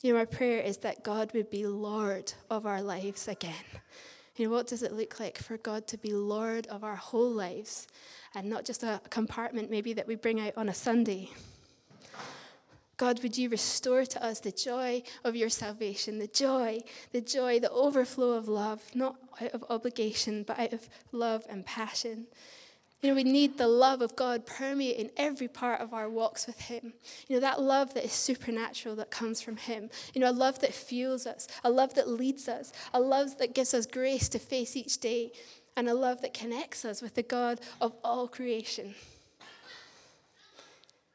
You 0.02 0.14
know, 0.14 0.18
my 0.18 0.24
prayer 0.24 0.60
is 0.60 0.78
that 0.78 1.04
God 1.04 1.34
would 1.34 1.50
be 1.50 1.66
Lord 1.66 2.32
of 2.48 2.64
our 2.64 2.80
lives 2.80 3.28
again. 3.28 3.52
You 4.36 4.46
know, 4.46 4.52
what 4.52 4.66
does 4.66 4.82
it 4.82 4.92
look 4.92 5.20
like 5.20 5.38
for 5.38 5.56
God 5.58 5.86
to 5.88 5.98
be 5.98 6.12
Lord 6.12 6.66
of 6.68 6.84
our 6.84 6.96
whole 6.96 7.30
lives? 7.30 7.86
and 8.34 8.48
not 8.48 8.64
just 8.64 8.82
a 8.82 9.00
compartment 9.10 9.70
maybe 9.70 9.92
that 9.94 10.06
we 10.06 10.14
bring 10.14 10.40
out 10.40 10.56
on 10.56 10.68
a 10.68 10.74
Sunday. 10.74 11.30
God, 12.96 13.22
would 13.22 13.38
you 13.38 13.48
restore 13.48 14.04
to 14.04 14.22
us 14.22 14.40
the 14.40 14.52
joy 14.52 15.02
of 15.24 15.34
your 15.34 15.48
salvation, 15.48 16.18
the 16.18 16.26
joy, 16.26 16.80
the 17.12 17.22
joy, 17.22 17.58
the 17.58 17.70
overflow 17.70 18.32
of 18.32 18.46
love, 18.46 18.82
not 18.94 19.16
out 19.40 19.52
of 19.52 19.64
obligation, 19.70 20.42
but 20.42 20.58
out 20.58 20.74
of 20.74 20.88
love 21.10 21.46
and 21.48 21.64
passion. 21.64 22.26
You 23.02 23.08
know, 23.08 23.14
we 23.14 23.24
need 23.24 23.56
the 23.56 23.68
love 23.68 24.02
of 24.02 24.14
God 24.14 24.44
permeating 24.44 25.10
every 25.16 25.48
part 25.48 25.80
of 25.80 25.94
our 25.94 26.08
walks 26.08 26.46
with 26.46 26.60
Him. 26.60 26.92
You 27.28 27.36
know, 27.36 27.40
that 27.40 27.60
love 27.60 27.94
that 27.94 28.04
is 28.04 28.12
supernatural 28.12 28.94
that 28.96 29.10
comes 29.10 29.40
from 29.40 29.56
Him. 29.56 29.88
You 30.12 30.20
know, 30.20 30.30
a 30.30 30.32
love 30.32 30.60
that 30.60 30.74
fuels 30.74 31.26
us, 31.26 31.48
a 31.64 31.70
love 31.70 31.94
that 31.94 32.08
leads 32.08 32.46
us, 32.46 32.72
a 32.92 33.00
love 33.00 33.38
that 33.38 33.54
gives 33.54 33.72
us 33.72 33.86
grace 33.86 34.28
to 34.30 34.38
face 34.38 34.76
each 34.76 34.98
day 34.98 35.32
and 35.76 35.88
a 35.88 35.94
love 35.94 36.20
that 36.20 36.34
connects 36.34 36.84
us 36.84 37.00
with 37.00 37.14
the 37.14 37.22
God 37.22 37.60
of 37.80 37.94
all 38.04 38.28
creation. 38.28 38.94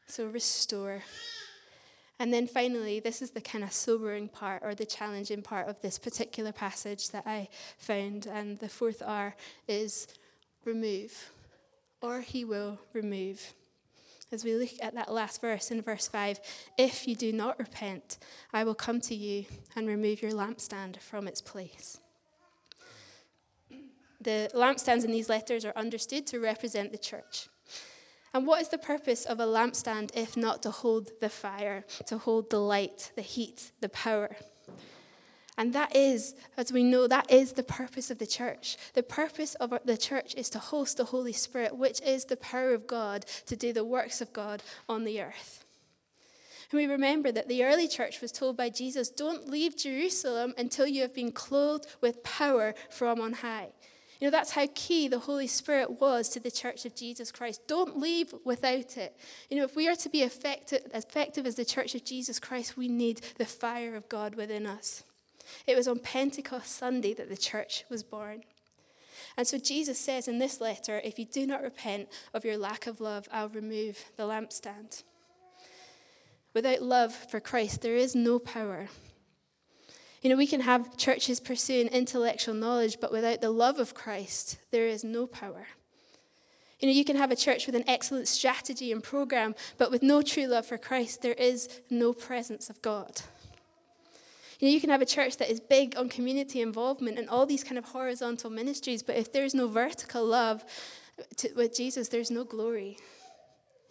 So, 0.07 0.25
restore. 0.25 1.03
And 2.17 2.33
then 2.33 2.47
finally, 2.47 2.99
this 2.99 3.21
is 3.21 3.31
the 3.31 3.41
kind 3.41 3.63
of 3.63 3.73
sobering 3.73 4.29
part 4.29 4.63
or 4.63 4.73
the 4.73 4.85
challenging 4.85 5.41
part 5.41 5.67
of 5.67 5.81
this 5.81 5.99
particular 5.99 6.53
passage 6.53 7.09
that 7.09 7.27
I 7.27 7.49
found. 7.77 8.25
And 8.25 8.57
the 8.59 8.69
fourth 8.69 9.03
R 9.05 9.35
is 9.67 10.07
remove, 10.63 11.29
or 12.01 12.21
he 12.21 12.45
will 12.45 12.79
remove. 12.93 13.53
As 14.31 14.43
we 14.43 14.55
look 14.55 14.69
at 14.81 14.95
that 14.95 15.13
last 15.13 15.39
verse 15.39 15.71
in 15.71 15.81
verse 15.81 16.07
5, 16.07 16.39
if 16.77 17.07
you 17.07 17.15
do 17.15 17.31
not 17.31 17.59
repent, 17.59 18.17
I 18.51 18.63
will 18.63 18.75
come 18.75 18.99
to 19.01 19.15
you 19.15 19.45
and 19.75 19.87
remove 19.87 20.21
your 20.21 20.31
lampstand 20.31 20.97
from 20.99 21.27
its 21.27 21.41
place. 21.41 21.99
The 24.19 24.49
lampstands 24.55 25.05
in 25.05 25.11
these 25.11 25.29
letters 25.29 25.65
are 25.65 25.73
understood 25.75 26.25
to 26.27 26.39
represent 26.39 26.91
the 26.91 26.97
church. 26.97 27.47
And 28.33 28.47
what 28.47 28.61
is 28.61 28.69
the 28.69 28.77
purpose 28.77 29.23
of 29.23 29.39
a 29.39 29.45
lampstand 29.45 30.09
if 30.15 30.35
not 30.35 30.63
to 30.63 30.71
hold 30.71 31.11
the 31.21 31.29
fire, 31.29 31.85
to 32.07 32.17
hold 32.17 32.49
the 32.49 32.59
light, 32.59 33.11
the 33.15 33.21
heat, 33.21 33.71
the 33.79 33.89
power? 33.89 34.35
And 35.57 35.73
that 35.73 35.95
is, 35.95 36.35
as 36.57 36.73
we 36.73 36.83
know, 36.83 37.07
that 37.07 37.31
is 37.31 37.53
the 37.53 37.63
purpose 37.63 38.11
of 38.11 38.19
the 38.19 38.27
church. 38.27 38.77
The 38.93 39.03
purpose 39.03 39.55
of 39.55 39.73
the 39.85 39.97
church 39.97 40.35
is 40.35 40.49
to 40.49 40.59
host 40.59 40.97
the 40.97 41.05
Holy 41.05 41.31
Spirit, 41.31 41.77
which 41.77 42.01
is 42.01 42.25
the 42.25 42.37
power 42.37 42.73
of 42.73 42.87
God 42.87 43.25
to 43.45 43.55
do 43.55 43.71
the 43.71 43.85
works 43.85 44.19
of 44.19 44.33
God 44.33 44.61
on 44.89 45.05
the 45.05 45.21
earth. 45.21 45.63
And 46.71 46.79
we 46.79 46.87
remember 46.87 47.31
that 47.31 47.47
the 47.47 47.63
early 47.63 47.87
church 47.87 48.21
was 48.21 48.31
told 48.31 48.57
by 48.57 48.69
Jesus, 48.69 49.09
Don't 49.09 49.49
leave 49.49 49.77
Jerusalem 49.77 50.53
until 50.57 50.87
you 50.87 51.03
have 51.03 51.15
been 51.15 51.31
clothed 51.31 51.87
with 52.01 52.23
power 52.23 52.75
from 52.89 53.21
on 53.21 53.33
high. 53.33 53.69
You 54.19 54.27
know, 54.27 54.31
that's 54.31 54.51
how 54.51 54.67
key 54.73 55.07
the 55.07 55.19
Holy 55.19 55.47
Spirit 55.47 55.99
was 56.01 56.29
to 56.29 56.39
the 56.39 56.51
church 56.51 56.85
of 56.85 56.95
Jesus 56.95 57.31
Christ. 57.31 57.67
Don't 57.67 57.99
leave 57.99 58.33
without 58.43 58.97
it. 58.97 59.15
You 59.49 59.57
know, 59.57 59.63
if 59.63 59.75
we 59.75 59.87
are 59.87 59.95
to 59.95 60.09
be 60.09 60.21
effective, 60.21 60.81
effective 60.93 61.45
as 61.45 61.55
the 61.55 61.65
church 61.65 61.95
of 61.95 62.05
Jesus 62.05 62.39
Christ, 62.39 62.77
we 62.77 62.87
need 62.87 63.21
the 63.37 63.45
fire 63.45 63.95
of 63.95 64.07
God 64.09 64.35
within 64.35 64.65
us. 64.65 65.03
It 65.67 65.75
was 65.75 65.87
on 65.87 65.99
Pentecost 65.99 66.71
Sunday 66.71 67.13
that 67.13 67.29
the 67.29 67.37
church 67.37 67.85
was 67.89 68.03
born. 68.03 68.43
And 69.37 69.47
so 69.47 69.57
Jesus 69.57 69.99
says 69.99 70.27
in 70.27 70.39
this 70.39 70.61
letter 70.61 71.01
if 71.03 71.19
you 71.19 71.25
do 71.25 71.45
not 71.45 71.61
repent 71.61 72.09
of 72.33 72.45
your 72.45 72.57
lack 72.57 72.87
of 72.87 73.01
love, 73.01 73.27
I'll 73.31 73.49
remove 73.49 74.05
the 74.17 74.23
lampstand. 74.23 75.03
Without 76.53 76.81
love 76.81 77.13
for 77.13 77.39
Christ, 77.39 77.81
there 77.81 77.97
is 77.97 78.15
no 78.15 78.39
power. 78.39 78.87
You 80.21 80.29
know, 80.29 80.37
we 80.37 80.47
can 80.47 80.61
have 80.61 80.97
churches 80.97 81.39
pursuing 81.39 81.87
intellectual 81.89 82.55
knowledge, 82.55 82.97
but 82.99 83.11
without 83.11 83.41
the 83.41 83.51
love 83.51 83.77
of 83.77 83.93
Christ, 83.93 84.57
there 84.71 84.87
is 84.87 85.03
no 85.03 85.27
power. 85.27 85.67
You 86.79 86.87
know, 86.87 86.93
you 86.93 87.05
can 87.05 87.15
have 87.15 87.31
a 87.31 87.35
church 87.35 87.65
with 87.65 87.75
an 87.75 87.83
excellent 87.87 88.27
strategy 88.27 88.91
and 88.91 89.03
program, 89.03 89.53
but 89.77 89.91
with 89.91 90.01
no 90.01 90.21
true 90.21 90.47
love 90.47 90.65
for 90.65 90.77
Christ, 90.77 91.21
there 91.21 91.33
is 91.33 91.81
no 91.89 92.13
presence 92.13 92.69
of 92.69 92.81
God. 92.81 93.21
You 94.59 94.67
know, 94.67 94.73
you 94.73 94.81
can 94.81 94.89
have 94.89 95.01
a 95.01 95.05
church 95.05 95.37
that 95.37 95.49
is 95.49 95.59
big 95.59 95.97
on 95.97 96.09
community 96.09 96.61
involvement 96.61 97.19
and 97.19 97.29
all 97.29 97.45
these 97.45 97.63
kind 97.63 97.77
of 97.77 97.85
horizontal 97.85 98.49
ministries, 98.49 99.03
but 99.03 99.17
if 99.17 99.31
there's 99.31 99.53
no 99.53 99.67
vertical 99.67 100.25
love 100.25 100.63
to, 101.37 101.49
with 101.55 101.75
Jesus, 101.75 102.09
there's 102.09 102.31
no 102.31 102.43
glory. 102.43 102.97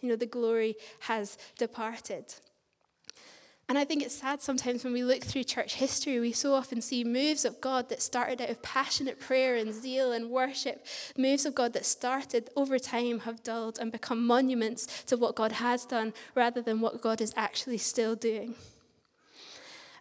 You 0.01 0.09
know, 0.09 0.15
the 0.15 0.25
glory 0.25 0.75
has 1.01 1.37
departed. 1.57 2.33
And 3.67 3.79
I 3.79 3.83
think 3.83 4.03
it's 4.03 4.15
sad 4.15 4.43
sometimes 4.43 4.83
when 4.83 4.93
we 4.93 5.03
look 5.03 5.23
through 5.23 5.43
church 5.43 5.75
history, 5.75 6.19
we 6.19 6.31
so 6.31 6.53
often 6.53 6.81
see 6.81 7.03
moves 7.03 7.45
of 7.45 7.59
God 7.61 7.89
that 7.89 8.01
started 8.01 8.39
out 8.39 8.51
of 8.51 8.61
passionate 8.61 9.19
prayer 9.19 9.55
and 9.55 9.73
zeal 9.73 10.11
and 10.11 10.29
worship. 10.29 10.85
Moves 11.17 11.47
of 11.47 11.55
God 11.55 11.73
that 11.73 11.85
started 11.85 12.51
over 12.55 12.77
time 12.77 13.21
have 13.21 13.41
dulled 13.41 13.79
and 13.79 13.91
become 13.91 14.25
monuments 14.25 15.03
to 15.05 15.17
what 15.17 15.35
God 15.35 15.53
has 15.53 15.83
done 15.83 16.13
rather 16.35 16.61
than 16.61 16.79
what 16.79 17.01
God 17.01 17.21
is 17.21 17.33
actually 17.35 17.79
still 17.79 18.15
doing. 18.15 18.53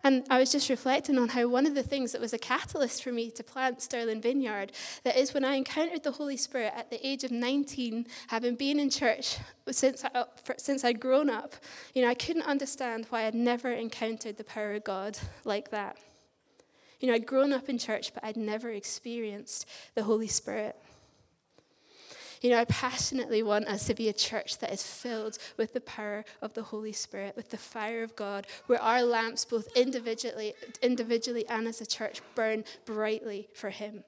And 0.05 0.27
I 0.29 0.39
was 0.39 0.53
just 0.53 0.69
reflecting 0.69 1.19
on 1.19 1.31
how 1.31 1.49
one 1.49 1.67
of 1.67 1.75
the 1.75 1.83
things 1.83 2.13
that 2.13 2.21
was 2.21 2.35
a 2.35 2.39
catalyst 2.39 3.03
for 3.03 3.11
me 3.11 3.31
to 3.31 3.43
plant 3.43 3.81
Stirling 3.81 4.21
Vineyard, 4.21 4.73
that 5.03 5.17
is 5.17 5.33
when 5.33 5.47
I 5.47 5.55
encountered 5.55 6.03
the 6.03 6.13
Holy 6.13 6.37
Spirit 6.37 6.75
at 6.77 6.91
the 6.91 7.05
age 7.05 7.25
of 7.25 7.31
19, 7.31 8.07
having 8.27 8.55
been 8.55 8.79
in 8.79 8.91
church 8.91 9.39
since, 9.71 10.05
I, 10.05 10.25
since 10.59 10.85
I'd 10.85 11.01
grown 11.01 11.31
up, 11.31 11.55
you 11.95 12.03
know, 12.03 12.09
I 12.09 12.15
couldn't 12.15 12.43
understand 12.43 13.07
why 13.09 13.25
I'd 13.25 13.35
never 13.35 13.73
encountered 13.73 14.37
the 14.37 14.45
power 14.45 14.75
of 14.75 14.85
God 14.85 15.19
like 15.45 15.71
that. 15.71 15.97
You 17.01 17.09
know, 17.09 17.15
I'd 17.15 17.27
grown 17.27 17.55
up 17.55 17.71
in 17.71 17.79
church, 17.79 18.13
but 18.13 18.23
I'd 18.23 18.37
never 18.37 18.71
experienced 18.71 19.67
the 19.95 20.03
Holy 20.03 20.29
Spirit. 20.29 20.77
You 22.45 22.51
know, 22.51 22.59
I 22.59 22.67
passionately 22.67 23.43
want 23.43 23.69
us 23.69 23.87
to 23.87 23.95
be 23.95 24.11
a 24.11 24.13
church 24.13 24.59
that 24.59 24.71
is 24.71 24.83
filled 24.83 25.39
with 25.57 25.73
the 25.73 25.81
power 25.81 26.27
of 26.43 26.53
the 26.53 26.65
Holy 26.65 26.93
Spirit, 26.93 27.37
with 27.37 27.49
the 27.49 27.57
fire 27.57 28.03
of 28.03 28.15
God, 28.17 28.47
where 28.67 28.83
our 28.83 29.03
lamps, 29.03 29.47
both 29.47 29.75
individually, 29.75 30.53
individually 30.83 31.47
and 31.49 31.67
as 31.67 31.81
a 31.81 31.87
church, 31.87 32.21
burn 32.35 32.65
brightly 32.85 33.49
for 33.55 33.71
Him. 33.71 34.05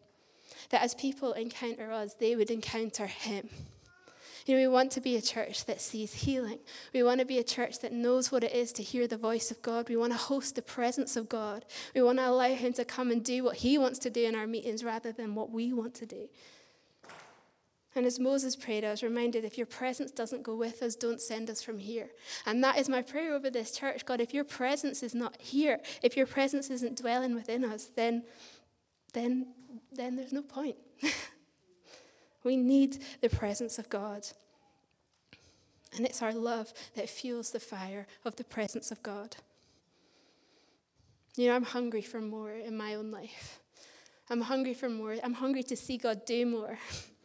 That 0.68 0.82
as 0.82 0.94
people 0.94 1.32
encounter 1.32 1.90
us, 1.90 2.12
they 2.12 2.36
would 2.36 2.50
encounter 2.50 3.06
Him. 3.06 3.48
You 4.44 4.54
know, 4.54 4.60
we 4.60 4.68
want 4.68 4.92
to 4.92 5.00
be 5.00 5.16
a 5.16 5.22
church 5.22 5.64
that 5.64 5.80
sees 5.80 6.12
healing. 6.12 6.58
We 6.92 7.02
want 7.02 7.20
to 7.20 7.26
be 7.26 7.38
a 7.38 7.42
church 7.42 7.78
that 7.78 7.92
knows 7.94 8.30
what 8.30 8.44
it 8.44 8.52
is 8.52 8.70
to 8.72 8.82
hear 8.82 9.06
the 9.06 9.16
voice 9.16 9.50
of 9.50 9.62
God. 9.62 9.88
We 9.88 9.96
want 9.96 10.12
to 10.12 10.18
host 10.18 10.56
the 10.56 10.62
presence 10.62 11.16
of 11.16 11.30
God. 11.30 11.64
We 11.94 12.02
want 12.02 12.18
to 12.18 12.28
allow 12.28 12.48
Him 12.48 12.74
to 12.74 12.84
come 12.84 13.10
and 13.10 13.24
do 13.24 13.42
what 13.42 13.56
He 13.56 13.78
wants 13.78 13.98
to 14.00 14.10
do 14.10 14.24
in 14.24 14.34
our 14.34 14.46
meetings 14.46 14.84
rather 14.84 15.10
than 15.10 15.34
what 15.34 15.50
we 15.50 15.72
want 15.72 15.94
to 15.94 16.04
do. 16.04 16.28
And 17.96 18.04
as 18.04 18.20
Moses 18.20 18.54
prayed, 18.54 18.84
I 18.84 18.90
was 18.90 19.02
reminded 19.02 19.42
if 19.42 19.56
your 19.56 19.66
presence 19.66 20.10
doesn't 20.10 20.42
go 20.42 20.54
with 20.54 20.82
us, 20.82 20.94
don't 20.94 21.20
send 21.20 21.48
us 21.48 21.62
from 21.62 21.78
here. 21.78 22.10
And 22.44 22.62
that 22.62 22.76
is 22.76 22.90
my 22.90 23.00
prayer 23.00 23.32
over 23.32 23.48
this 23.48 23.70
church. 23.70 24.04
God, 24.04 24.20
if 24.20 24.34
your 24.34 24.44
presence 24.44 25.02
is 25.02 25.14
not 25.14 25.40
here, 25.40 25.80
if 26.02 26.14
your 26.14 26.26
presence 26.26 26.68
isn't 26.68 26.98
dwelling 26.98 27.34
within 27.34 27.64
us, 27.64 27.86
then, 27.96 28.24
then, 29.14 29.46
then 29.90 30.14
there's 30.14 30.34
no 30.34 30.42
point. 30.42 30.76
we 32.44 32.54
need 32.54 33.02
the 33.22 33.30
presence 33.30 33.78
of 33.78 33.88
God. 33.88 34.26
And 35.96 36.04
it's 36.04 36.20
our 36.20 36.34
love 36.34 36.74
that 36.96 37.08
fuels 37.08 37.50
the 37.50 37.60
fire 37.60 38.06
of 38.26 38.36
the 38.36 38.44
presence 38.44 38.90
of 38.90 39.02
God. 39.02 39.36
You 41.34 41.48
know, 41.48 41.56
I'm 41.56 41.64
hungry 41.64 42.02
for 42.02 42.20
more 42.20 42.52
in 42.52 42.76
my 42.76 42.94
own 42.94 43.10
life. 43.10 43.60
I'm 44.28 44.42
hungry 44.42 44.74
for 44.74 44.90
more. 44.90 45.16
I'm 45.24 45.34
hungry 45.34 45.62
to 45.62 45.76
see 45.76 45.96
God 45.96 46.26
do 46.26 46.44
more. 46.44 46.78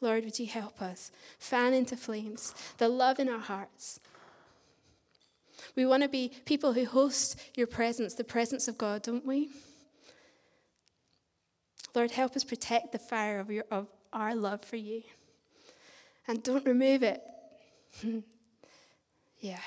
Lord, 0.00 0.24
would 0.24 0.38
you 0.38 0.46
help 0.46 0.80
us 0.80 1.10
fan 1.38 1.74
into 1.74 1.96
flames 1.96 2.54
the 2.78 2.88
love 2.88 3.18
in 3.18 3.28
our 3.28 3.38
hearts? 3.38 4.00
We 5.76 5.84
want 5.84 6.02
to 6.02 6.08
be 6.08 6.32
people 6.46 6.72
who 6.72 6.86
host 6.86 7.38
your 7.54 7.66
presence, 7.66 8.14
the 8.14 8.24
presence 8.24 8.66
of 8.66 8.78
God, 8.78 9.02
don't 9.02 9.26
we? 9.26 9.50
Lord, 11.94 12.12
help 12.12 12.36
us 12.36 12.44
protect 12.44 12.92
the 12.92 12.98
fire 12.98 13.40
of, 13.40 13.50
your, 13.50 13.64
of 13.70 13.88
our 14.12 14.34
love 14.34 14.64
for 14.64 14.76
you. 14.76 15.02
And 16.28 16.42
don't 16.42 16.64
remove 16.64 17.02
it. 17.02 17.22
yeah. 19.40 19.58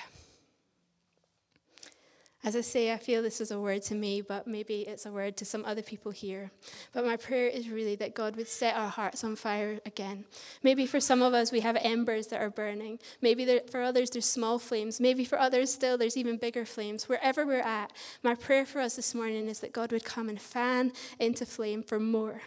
As 2.46 2.58
I 2.58 2.62
say, 2.62 2.92
I 2.92 2.98
feel 2.98 3.22
this 3.22 3.40
is 3.40 3.52
a 3.52 3.60
word 3.60 3.84
to 3.84 3.96
me, 3.96 4.20
but 4.20 4.48
maybe 4.48 4.82
it's 4.82 5.06
a 5.06 5.12
word 5.12 5.38
to 5.38 5.46
some 5.46 5.64
other 5.64 5.82
people 5.82 6.12
here. 6.12 6.52
But 6.92 7.06
my 7.06 7.16
prayer 7.16 7.48
is 7.48 7.70
really 7.70 7.96
that 7.96 8.14
God 8.14 8.36
would 8.36 8.50
set 8.50 8.76
our 8.76 8.90
hearts 8.90 9.24
on 9.24 9.38
fire 9.38 9.80
again. 9.86 10.26
Maybe 10.62 10.86
for 10.86 11.00
some 11.00 11.22
of 11.22 11.34
us, 11.34 11.54
we 11.54 11.62
have 11.62 11.78
embers 11.80 12.28
that 12.28 12.42
are 12.42 12.50
burning. 12.50 13.00
Maybe 13.22 13.46
there, 13.46 13.62
for 13.72 13.82
others, 13.82 14.10
there's 14.10 14.26
small 14.26 14.60
flames. 14.60 15.00
Maybe 15.00 15.24
for 15.24 15.40
others, 15.40 15.74
still, 15.74 15.98
there's 15.98 16.18
even 16.18 16.36
bigger 16.36 16.66
flames. 16.66 17.08
Wherever 17.08 17.46
we're 17.46 17.62
at, 17.62 17.94
my 18.24 18.36
prayer 18.36 18.66
for 18.66 18.82
us 18.82 18.98
this 18.98 19.16
morning 19.16 19.48
is 19.48 19.62
that 19.62 19.72
God 19.72 19.94
would 19.94 20.04
come 20.04 20.28
and 20.28 20.42
fan 20.42 20.92
into 21.20 21.46
flame 21.46 21.82
for 21.82 21.98
more. 21.98 22.42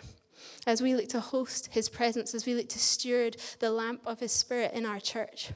As 0.66 0.82
we 0.82 0.94
look 0.94 1.09
to 1.09 1.20
host 1.20 1.70
his 1.72 1.88
presence, 1.88 2.35
as 2.35 2.44
we 2.44 2.54
look 2.54 2.68
to 2.68 2.78
steward 2.78 3.38
the 3.61 3.70
lamp 3.70 4.02
of 4.04 4.20
his 4.20 4.32
spirit 4.32 4.74
in 4.74 4.85
our 4.85 5.00
church. 5.00 5.52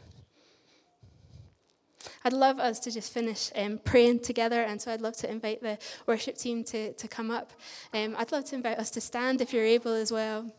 I'd 2.24 2.32
love 2.32 2.58
us 2.58 2.80
to 2.80 2.90
just 2.90 3.12
finish 3.12 3.50
um, 3.56 3.78
praying 3.78 4.20
together, 4.20 4.62
and 4.62 4.80
so 4.80 4.92
I'd 4.92 5.00
love 5.00 5.16
to 5.18 5.30
invite 5.30 5.62
the 5.62 5.78
worship 6.06 6.36
team 6.36 6.64
to, 6.64 6.92
to 6.92 7.08
come 7.08 7.30
up. 7.30 7.52
Um, 7.92 8.14
I'd 8.18 8.32
love 8.32 8.44
to 8.46 8.54
invite 8.54 8.78
us 8.78 8.90
to 8.92 9.00
stand 9.00 9.40
if 9.40 9.52
you're 9.52 9.64
able 9.64 9.92
as 9.92 10.10
well. 10.10 10.50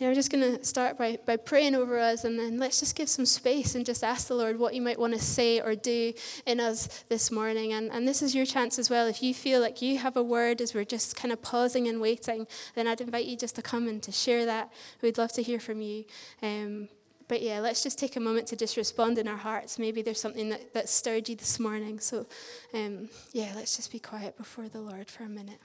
Know, 0.00 0.08
I'm 0.08 0.14
just 0.14 0.30
going 0.30 0.56
to 0.56 0.64
start 0.64 0.96
by, 0.96 1.18
by 1.26 1.36
praying 1.36 1.74
over 1.74 1.98
us, 1.98 2.24
and 2.24 2.38
then 2.38 2.58
let's 2.58 2.78
just 2.78 2.94
give 2.94 3.08
some 3.08 3.26
space 3.26 3.74
and 3.74 3.84
just 3.84 4.04
ask 4.04 4.28
the 4.28 4.34
Lord 4.34 4.58
what 4.58 4.74
you 4.74 4.80
might 4.80 4.98
want 4.98 5.12
to 5.14 5.18
say 5.18 5.60
or 5.60 5.74
do 5.74 6.12
in 6.46 6.60
us 6.60 7.04
this 7.08 7.32
morning. 7.32 7.72
And, 7.72 7.90
and 7.90 8.06
this 8.06 8.22
is 8.22 8.32
your 8.32 8.46
chance 8.46 8.78
as 8.78 8.88
well. 8.88 9.08
If 9.08 9.24
you 9.24 9.34
feel 9.34 9.60
like 9.60 9.82
you 9.82 9.98
have 9.98 10.16
a 10.16 10.22
word 10.22 10.60
as 10.60 10.72
we're 10.72 10.84
just 10.84 11.16
kind 11.16 11.32
of 11.32 11.42
pausing 11.42 11.88
and 11.88 12.00
waiting, 12.00 12.46
then 12.76 12.86
I'd 12.86 13.00
invite 13.00 13.26
you 13.26 13.36
just 13.36 13.56
to 13.56 13.62
come 13.62 13.88
and 13.88 14.00
to 14.04 14.12
share 14.12 14.44
that. 14.46 14.72
We'd 15.02 15.18
love 15.18 15.32
to 15.32 15.42
hear 15.42 15.58
from 15.58 15.80
you. 15.80 16.04
Um, 16.42 16.88
but 17.26 17.42
yeah, 17.42 17.58
let's 17.58 17.82
just 17.82 17.98
take 17.98 18.16
a 18.16 18.20
moment 18.20 18.46
to 18.48 18.56
just 18.56 18.76
respond 18.76 19.18
in 19.18 19.26
our 19.26 19.36
hearts. 19.36 19.78
Maybe 19.78 20.00
there's 20.02 20.20
something 20.20 20.48
that, 20.48 20.72
that 20.74 20.88
stirred 20.88 21.28
you 21.28 21.34
this 21.34 21.58
morning. 21.58 21.98
So, 21.98 22.26
um, 22.72 23.10
yeah, 23.32 23.52
let's 23.56 23.76
just 23.76 23.90
be 23.90 23.98
quiet 23.98 24.36
before 24.36 24.68
the 24.68 24.80
Lord 24.80 25.10
for 25.10 25.24
a 25.24 25.28
minute. 25.28 25.60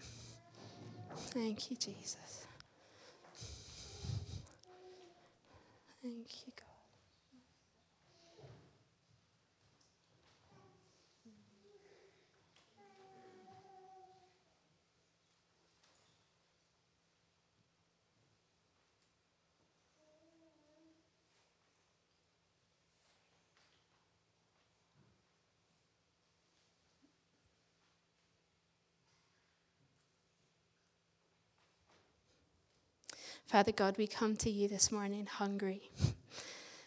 Thank 1.15 1.69
you, 1.69 1.77
Jesus. 1.77 2.42
Thank 6.03 6.27
you, 6.47 6.53
God. 6.57 6.77
Father 33.47 33.71
God, 33.71 33.97
we 33.97 34.07
come 34.07 34.35
to 34.37 34.49
you 34.49 34.67
this 34.67 34.91
morning 34.91 35.27
hungry. 35.27 35.91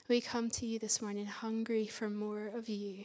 We 0.08 0.20
come 0.20 0.50
to 0.50 0.66
you 0.66 0.78
this 0.78 1.00
morning 1.00 1.26
hungry 1.26 1.86
for 1.86 2.10
more 2.10 2.46
of 2.48 2.68
you. 2.68 3.04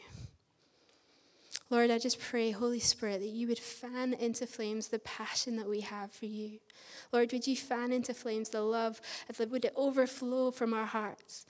Lord, 1.69 1.91
I 1.91 1.99
just 1.99 2.19
pray, 2.19 2.51
Holy 2.51 2.79
Spirit, 2.79 3.21
that 3.21 3.29
you 3.29 3.47
would 3.47 3.59
fan 3.59 4.13
into 4.13 4.47
flames 4.47 4.87
the 4.87 4.99
passion 4.99 5.57
that 5.57 5.69
we 5.69 5.81
have 5.81 6.11
for 6.11 6.25
you. 6.25 6.59
Lord, 7.11 7.31
would 7.31 7.45
you 7.45 7.55
fan 7.55 7.91
into 7.91 8.13
flames 8.13 8.49
the 8.49 8.61
love, 8.61 8.99
that 9.37 9.49
would 9.49 9.69
overflow 9.75 10.51
from 10.51 10.73
our 10.73 10.85
hearts? 10.85 11.45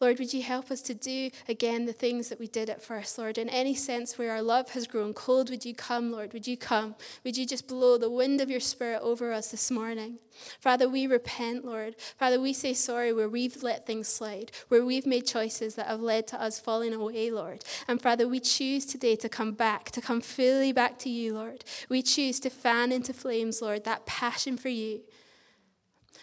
Lord, 0.00 0.18
would 0.18 0.32
you 0.32 0.42
help 0.42 0.70
us 0.70 0.80
to 0.82 0.94
do 0.94 1.30
again 1.46 1.84
the 1.84 1.92
things 1.92 2.30
that 2.30 2.40
we 2.40 2.46
did 2.46 2.70
at 2.70 2.82
first, 2.82 3.18
Lord? 3.18 3.36
In 3.36 3.50
any 3.50 3.74
sense 3.74 4.16
where 4.16 4.30
our 4.30 4.40
love 4.40 4.70
has 4.70 4.86
grown 4.86 5.12
cold, 5.12 5.50
would 5.50 5.66
you 5.66 5.74
come, 5.74 6.10
Lord? 6.10 6.32
Would 6.32 6.46
you 6.46 6.56
come? 6.56 6.94
Would 7.22 7.36
you 7.36 7.44
just 7.44 7.68
blow 7.68 7.98
the 7.98 8.08
wind 8.08 8.40
of 8.40 8.50
your 8.50 8.60
spirit 8.60 9.00
over 9.02 9.30
us 9.30 9.50
this 9.50 9.70
morning? 9.70 10.18
Father, 10.58 10.88
we 10.88 11.06
repent, 11.06 11.66
Lord. 11.66 11.96
Father, 12.18 12.40
we 12.40 12.54
say 12.54 12.72
sorry 12.72 13.12
where 13.12 13.28
we've 13.28 13.62
let 13.62 13.86
things 13.86 14.08
slide, 14.08 14.52
where 14.68 14.84
we've 14.84 15.06
made 15.06 15.26
choices 15.26 15.74
that 15.74 15.86
have 15.86 16.00
led 16.00 16.26
to 16.28 16.40
us 16.40 16.58
falling 16.58 16.94
away, 16.94 17.30
Lord. 17.30 17.62
And 17.86 18.00
Father, 18.00 18.26
we 18.26 18.40
choose 18.40 18.86
today 18.86 19.16
to 19.16 19.28
come 19.28 19.52
back, 19.52 19.90
to 19.90 20.00
come 20.00 20.22
fully 20.22 20.72
back 20.72 20.98
to 21.00 21.10
you, 21.10 21.34
Lord. 21.34 21.64
We 21.90 22.00
choose 22.00 22.40
to 22.40 22.48
fan 22.50 22.90
into 22.90 23.12
flames, 23.12 23.60
Lord, 23.60 23.84
that 23.84 24.06
passion 24.06 24.56
for 24.56 24.70
you. 24.70 25.00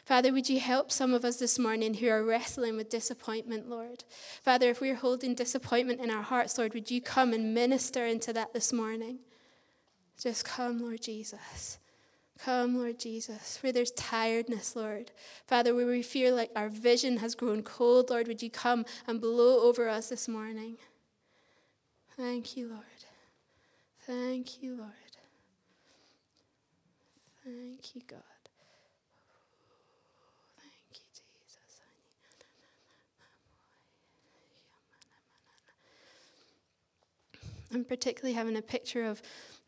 Father, 0.08 0.32
would 0.32 0.48
you 0.48 0.62
help 0.62 0.90
some 0.90 1.14
of 1.14 1.26
us 1.26 1.36
this 1.36 1.60
morning 1.60 1.96
who 1.96 2.08
are 2.08 2.24
wrestling 2.24 2.78
with 2.78 2.90
disappointment, 2.90 3.68
Lord? 3.68 4.06
Father, 4.42 4.70
if 4.70 4.80
we're 4.80 4.96
holding 4.96 5.36
disappointment 5.36 6.00
in 6.00 6.10
our 6.10 6.22
hearts, 6.22 6.58
Lord, 6.58 6.74
would 6.74 6.90
you 6.90 7.02
come 7.02 7.34
and 7.34 7.54
minister 7.54 8.06
into 8.06 8.32
that 8.32 8.54
this 8.54 8.72
morning? 8.72 9.20
Just 10.18 10.46
come, 10.46 10.80
Lord 10.80 11.02
Jesus. 11.02 11.78
Come, 12.40 12.78
Lord 12.78 13.02
Jesus, 13.02 13.60
where 13.62 13.74
there's 13.74 13.92
tiredness, 13.92 14.78
Lord. 14.78 15.12
Father, 15.46 15.76
where 15.76 15.86
we 15.86 16.04
feel 16.04 16.34
like 16.34 16.52
our 16.56 16.70
vision 16.70 17.18
has 17.18 17.36
grown 17.36 17.62
cold, 17.62 18.10
Lord, 18.10 18.30
would 18.30 18.42
you 18.42 18.50
come 18.50 18.86
and 19.08 19.20
blow 19.20 19.64
over 19.64 19.90
us 19.90 20.08
this 20.08 20.30
morning? 20.30 20.78
Thank 22.16 22.56
you, 22.56 22.70
Lord. 22.70 23.04
Thank 24.06 24.64
you, 24.64 24.78
Lord. 24.78 24.92
Thank 27.44 27.94
you, 27.94 28.02
God. 28.08 28.37
I'm 37.74 37.84
particularly 37.84 38.34
having 38.34 38.58
a 38.58 38.62
picture 38.62 39.06
of 39.06 39.22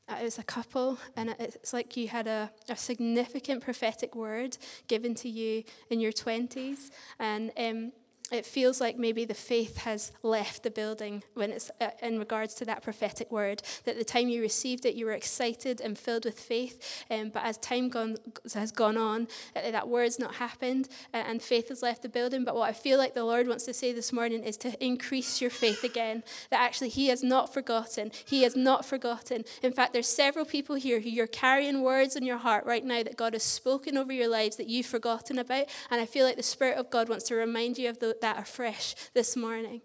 uh, 0.09 0.17
it 0.21 0.23
was 0.23 0.39
a 0.39 0.43
couple, 0.43 0.97
and 1.15 1.35
it's 1.37 1.71
like 1.71 1.95
you 1.95 2.07
had 2.07 2.25
a, 2.25 2.51
a 2.67 2.75
significant 2.75 3.63
prophetic 3.63 4.15
word 4.15 4.57
given 4.87 5.13
to 5.15 5.29
you 5.29 5.63
in 5.91 5.99
your 5.99 6.11
20s. 6.11 6.89
And 7.19 7.51
um, 7.57 7.91
it 8.31 8.45
feels 8.45 8.79
like 8.79 8.97
maybe 8.97 9.25
the 9.25 9.33
faith 9.33 9.77
has 9.77 10.11
left 10.23 10.63
the 10.63 10.71
building 10.71 11.23
when 11.33 11.51
it's 11.51 11.71
uh, 11.81 11.89
in 12.01 12.19
regards 12.19 12.53
to 12.55 12.65
that 12.65 12.83
prophetic 12.83 13.31
word. 13.31 13.61
That 13.85 13.97
the 13.97 14.03
time 14.03 14.29
you 14.29 14.41
received 14.41 14.85
it, 14.85 14.95
you 14.95 15.05
were 15.05 15.13
excited 15.13 15.81
and 15.81 15.97
filled 15.97 16.25
with 16.25 16.39
faith. 16.39 17.03
Um, 17.09 17.29
but 17.29 17.43
as 17.43 17.57
time 17.57 17.89
gone, 17.89 18.17
has 18.53 18.71
gone 18.71 18.97
on, 18.97 19.27
uh, 19.55 19.71
that 19.71 19.87
word's 19.87 20.19
not 20.19 20.35
happened 20.35 20.89
uh, 21.13 21.17
and 21.17 21.41
faith 21.41 21.69
has 21.69 21.81
left 21.81 22.01
the 22.01 22.09
building. 22.09 22.43
But 22.45 22.55
what 22.55 22.69
I 22.69 22.73
feel 22.73 22.97
like 22.97 23.13
the 23.13 23.23
Lord 23.23 23.47
wants 23.47 23.65
to 23.65 23.73
say 23.73 23.93
this 23.93 24.13
morning 24.13 24.43
is 24.43 24.57
to 24.57 24.83
increase 24.83 25.41
your 25.41 25.49
faith 25.49 25.83
again. 25.83 26.23
That 26.51 26.61
actually 26.61 26.89
He 26.89 27.07
has 27.07 27.23
not 27.23 27.53
forgotten. 27.53 28.11
He 28.25 28.43
has 28.43 28.55
not 28.55 28.85
forgotten. 28.85 29.43
In 29.63 29.71
fact, 29.71 29.93
there's 29.93 30.07
several 30.07 30.45
people 30.45 30.75
here 30.75 30.99
who 30.99 31.09
you're 31.09 31.27
carrying 31.27 31.81
words 31.81 32.15
in 32.15 32.23
your 32.25 32.37
heart 32.37 32.65
right 32.65 32.85
now 32.85 33.03
that 33.03 33.17
God 33.17 33.33
has 33.33 33.43
spoken 33.43 33.97
over 33.97 34.13
your 34.13 34.27
lives 34.27 34.57
that 34.57 34.67
you've 34.67 34.85
forgotten 34.85 35.39
about. 35.39 35.65
And 35.89 35.99
I 35.99 36.05
feel 36.05 36.25
like 36.25 36.37
the 36.37 36.43
Spirit 36.43 36.77
of 36.77 36.89
God 36.89 37.09
wants 37.09 37.25
to 37.25 37.35
remind 37.35 37.77
you 37.77 37.89
of 37.89 37.99
the, 37.99 38.17
that 38.21 38.39
afresh 38.39 38.95
this 39.13 39.35
morning. 39.35 39.81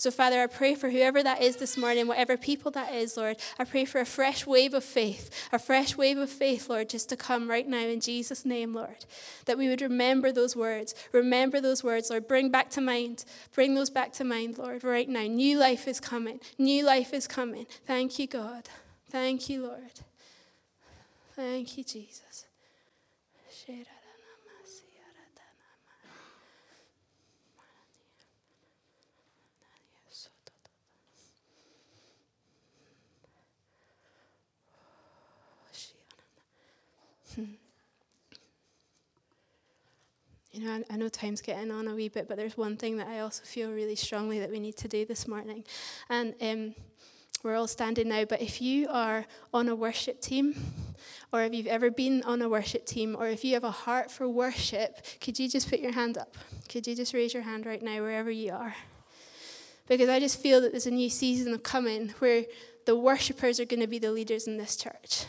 So, 0.00 0.12
Father, 0.12 0.40
I 0.40 0.46
pray 0.46 0.76
for 0.76 0.90
whoever 0.90 1.24
that 1.24 1.42
is 1.42 1.56
this 1.56 1.76
morning, 1.76 2.06
whatever 2.06 2.36
people 2.36 2.70
that 2.70 2.94
is, 2.94 3.16
Lord. 3.16 3.36
I 3.58 3.64
pray 3.64 3.84
for 3.84 4.00
a 4.00 4.06
fresh 4.06 4.46
wave 4.46 4.72
of 4.72 4.84
faith, 4.84 5.48
a 5.52 5.58
fresh 5.58 5.96
wave 5.96 6.18
of 6.18 6.30
faith, 6.30 6.68
Lord, 6.68 6.88
just 6.88 7.08
to 7.08 7.16
come 7.16 7.50
right 7.50 7.66
now 7.66 7.84
in 7.84 7.98
Jesus' 7.98 8.44
name, 8.44 8.72
Lord. 8.72 9.04
That 9.46 9.58
we 9.58 9.68
would 9.68 9.82
remember 9.82 10.30
those 10.30 10.54
words. 10.54 10.94
Remember 11.10 11.60
those 11.60 11.82
words, 11.82 12.10
Lord. 12.10 12.28
Bring 12.28 12.48
back 12.48 12.70
to 12.70 12.80
mind. 12.80 13.24
Bring 13.56 13.74
those 13.74 13.90
back 13.90 14.12
to 14.14 14.24
mind, 14.24 14.56
Lord, 14.56 14.84
right 14.84 15.08
now. 15.08 15.22
New 15.24 15.58
life 15.58 15.88
is 15.88 15.98
coming. 15.98 16.38
New 16.58 16.86
life 16.86 17.12
is 17.12 17.26
coming. 17.26 17.66
Thank 17.84 18.20
you, 18.20 18.28
God. 18.28 18.68
Thank 19.10 19.48
you, 19.48 19.66
Lord. 19.66 20.00
Thank 21.34 21.76
you, 21.76 21.82
Jesus. 21.82 22.46
You 40.58 40.64
know, 40.64 40.84
I, 40.90 40.96
know 40.96 41.08
time's 41.08 41.40
getting 41.40 41.70
on 41.70 41.86
a 41.86 41.94
wee 41.94 42.08
bit, 42.08 42.26
but 42.26 42.36
there's 42.36 42.56
one 42.56 42.76
thing 42.76 42.96
that 42.96 43.06
I 43.06 43.20
also 43.20 43.44
feel 43.44 43.70
really 43.70 43.94
strongly 43.94 44.40
that 44.40 44.50
we 44.50 44.58
need 44.58 44.76
to 44.78 44.88
do 44.88 45.06
this 45.06 45.28
morning. 45.28 45.62
And 46.08 46.34
um, 46.40 46.74
we're 47.44 47.54
all 47.54 47.68
standing 47.68 48.08
now, 48.08 48.24
but 48.24 48.42
if 48.42 48.60
you 48.60 48.88
are 48.88 49.24
on 49.54 49.68
a 49.68 49.76
worship 49.76 50.20
team, 50.20 50.56
or 51.32 51.44
if 51.44 51.54
you've 51.54 51.68
ever 51.68 51.92
been 51.92 52.24
on 52.24 52.42
a 52.42 52.48
worship 52.48 52.86
team, 52.86 53.14
or 53.16 53.28
if 53.28 53.44
you 53.44 53.54
have 53.54 53.62
a 53.62 53.70
heart 53.70 54.10
for 54.10 54.28
worship, 54.28 55.06
could 55.20 55.38
you 55.38 55.48
just 55.48 55.70
put 55.70 55.78
your 55.78 55.92
hand 55.92 56.18
up? 56.18 56.36
Could 56.68 56.88
you 56.88 56.96
just 56.96 57.14
raise 57.14 57.32
your 57.32 57.44
hand 57.44 57.64
right 57.64 57.80
now, 57.80 58.00
wherever 58.00 58.30
you 58.30 58.52
are? 58.52 58.74
Because 59.86 60.08
I 60.08 60.18
just 60.18 60.40
feel 60.42 60.60
that 60.62 60.72
there's 60.72 60.88
a 60.88 60.90
new 60.90 61.08
season 61.08 61.54
of 61.54 61.62
coming 61.62 62.14
where 62.18 62.46
the 62.84 62.96
worshippers 62.96 63.60
are 63.60 63.64
going 63.64 63.78
to 63.78 63.86
be 63.86 64.00
the 64.00 64.10
leaders 64.10 64.48
in 64.48 64.56
this 64.56 64.74
church. 64.74 65.24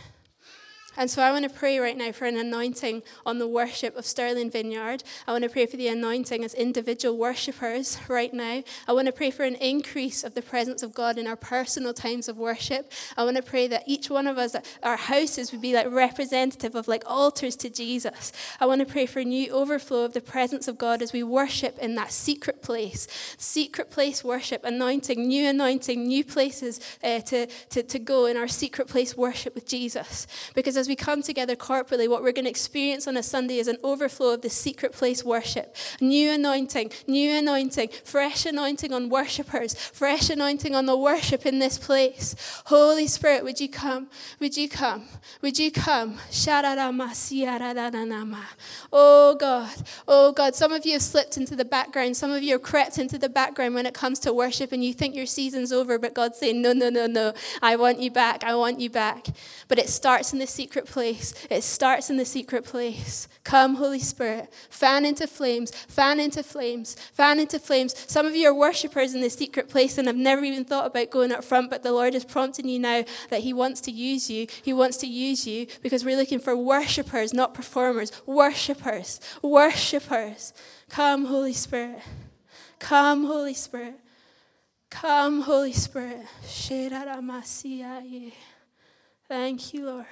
And 0.98 1.10
so 1.10 1.22
I 1.22 1.32
want 1.32 1.44
to 1.44 1.50
pray 1.50 1.80
right 1.80 1.96
now 1.96 2.12
for 2.12 2.26
an 2.26 2.36
anointing 2.36 3.04
on 3.26 3.38
the 3.38 3.48
worship 3.48 3.96
of 3.96 4.06
Stirling 4.06 4.50
Vineyard. 4.50 5.04
I 5.28 5.32
want 5.32 5.44
to 5.44 5.50
pray 5.50 5.66
for 5.66 5.78
the 5.78 5.88
anointing 5.88 6.44
as 6.44 6.54
individual 6.54 7.18
worshippers 7.18 8.00
right 8.10 8.34
now. 8.34 8.64
I 8.88 8.94
want 8.94 9.06
to 9.06 9.12
pray 9.14 9.32
for 9.32 9.44
an 9.44 9.56
increase 9.56 10.24
of 10.24 10.34
the 10.34 10.42
presence 10.42 10.84
of 10.84 10.94
God 10.94 11.18
in 11.18 11.28
our 11.28 11.36
personal 11.36 11.94
times 11.94 12.28
of 12.28 12.38
worship. 12.38 12.92
I 13.16 13.24
want 13.24 13.38
to 13.38 13.44
pray 13.44 13.68
that 13.68 13.84
each 13.86 14.10
one 14.10 14.28
of 14.28 14.38
us, 14.38 14.56
our 14.84 14.98
houses 14.98 15.52
would 15.52 15.62
be 15.62 15.74
like 15.74 15.90
representative 15.92 16.76
of 16.76 16.88
like 16.88 17.04
altars 17.06 17.56
to 17.58 17.70
Jesus. 17.70 18.32
I 18.60 18.66
want 18.66 18.80
to 18.80 18.92
pray 18.92 19.06
for 19.06 19.20
a 19.20 19.26
new 19.26 19.52
overflow 19.52 20.04
of 20.04 20.14
the 20.14 20.22
presence 20.22 20.68
of 20.68 20.78
God 20.78 21.02
as 21.02 21.14
we 21.14 21.24
worship 21.24 21.78
in 21.78 21.96
that 21.96 22.12
secret 22.12 22.62
place, 22.62 23.08
secret 23.38 23.92
place 23.92 24.24
worship, 24.24 24.66
anointing, 24.66 25.28
new 25.28 25.48
anointing, 25.48 26.08
new 26.08 26.24
places 26.24 26.80
uh, 27.04 27.20
to, 27.22 27.46
to, 27.46 27.84
to 27.84 28.00
go 28.00 28.26
in 28.26 28.36
our 28.36 28.48
secret 28.48 28.88
place 28.88 29.16
worship 29.16 29.56
with 29.56 29.68
Jesus. 29.68 30.28
Because 30.56 30.76
as 30.76 30.89
we 30.90 30.96
come 30.96 31.22
together 31.22 31.56
corporately, 31.56 32.10
what 32.10 32.24
we're 32.24 32.34
going 32.34 32.46
to 32.46 32.50
experience 32.50 33.08
on 33.08 33.16
a 33.16 33.24
Sunday 33.24 33.60
is 33.60 33.68
an 33.68 33.78
overflow 33.84 34.34
of 34.34 34.42
the 34.42 34.50
secret 34.50 34.92
place 34.92 35.24
worship. 35.24 35.76
New 36.02 36.32
anointing, 36.32 36.92
new 37.08 37.34
anointing, 37.34 37.90
fresh 38.04 38.46
anointing 38.46 38.92
on 38.92 39.10
worshippers, 39.10 39.76
fresh 39.76 40.30
anointing 40.30 40.76
on 40.76 40.88
the 40.88 40.98
worship 40.98 41.46
in 41.46 41.60
this 41.60 41.78
place. 41.78 42.36
Holy 42.66 43.08
Spirit, 43.08 43.44
would 43.44 43.62
you 43.62 43.70
come? 43.70 44.10
Would 44.40 44.58
you 44.58 44.68
come? 44.68 45.06
Would 45.42 45.60
you 45.60 45.72
come? 45.72 46.18
Oh 48.92 49.36
God, 49.40 49.76
oh 50.08 50.32
God, 50.32 50.56
some 50.56 50.72
of 50.72 50.86
you 50.86 50.94
have 50.94 51.02
slipped 51.02 51.38
into 51.38 51.56
the 51.56 51.66
background. 51.66 52.18
Some 52.18 52.32
of 52.32 52.42
you 52.42 52.54
have 52.54 52.64
crept 52.64 52.98
into 52.98 53.20
the 53.20 53.30
background 53.30 53.76
when 53.76 53.86
it 53.86 53.94
comes 53.94 54.18
to 54.20 54.34
worship 54.34 54.72
and 54.72 54.84
you 54.84 54.94
think 54.94 55.16
your 55.16 55.28
season's 55.28 55.72
over, 55.72 56.00
but 56.00 56.16
God's 56.16 56.40
saying, 56.40 56.62
no, 56.62 56.74
no, 56.74 56.90
no, 56.90 57.06
no. 57.06 57.34
I 57.62 57.76
want 57.76 58.00
you 58.00 58.10
back. 58.10 58.44
I 58.44 58.56
want 58.56 58.80
you 58.80 58.90
back. 58.90 59.28
But 59.68 59.78
it 59.78 59.90
starts 59.90 60.34
in 60.34 60.40
the 60.40 60.48
secret 60.48 60.69
secret 60.70 60.86
place. 60.86 61.34
It 61.50 61.64
starts 61.64 62.12
in 62.12 62.18
the 62.18 62.26
secret 62.26 62.64
place. 62.64 63.28
Come, 63.44 63.74
Holy 63.74 63.98
Spirit, 63.98 64.54
fan 64.70 65.04
into 65.04 65.26
flames, 65.26 65.72
fan 65.72 66.20
into 66.20 66.44
flames, 66.44 66.94
fan 67.12 67.40
into 67.40 67.58
flames. 67.58 67.96
Some 68.08 68.28
of 68.28 68.36
you 68.36 68.48
are 68.50 68.54
worshippers 68.54 69.16
in 69.16 69.22
the 69.22 69.32
secret 69.32 69.68
place 69.68 69.98
and 69.98 70.06
have 70.06 70.16
never 70.16 70.44
even 70.44 70.64
thought 70.64 70.86
about 70.86 71.10
going 71.10 71.32
up 71.32 71.44
front, 71.44 71.72
but 71.72 71.82
the 71.82 71.92
Lord 71.92 72.14
is 72.14 72.24
prompting 72.24 72.70
you 72.70 72.78
now 72.78 73.04
that 73.32 73.40
He 73.40 73.52
wants 73.52 73.82
to 73.82 73.92
use 73.92 74.30
you. 74.30 74.46
He 74.62 74.72
wants 74.72 74.98
to 74.98 75.08
use 75.08 75.48
you 75.48 75.66
because 75.82 76.06
we're 76.06 76.18
looking 76.18 76.40
for 76.40 76.56
worshippers, 76.56 77.34
not 77.34 77.56
performers. 77.56 78.12
Worshippers, 78.28 79.20
worshippers. 79.42 80.54
Come, 80.88 81.26
Holy 81.26 81.54
Spirit. 81.54 82.04
Come, 82.78 83.26
Holy 83.26 83.56
Spirit. 83.56 83.96
Come, 84.92 85.42
Holy 85.42 85.74
Spirit. 85.74 86.28
Thank 89.28 89.74
you, 89.74 89.86
Lord. 89.86 90.06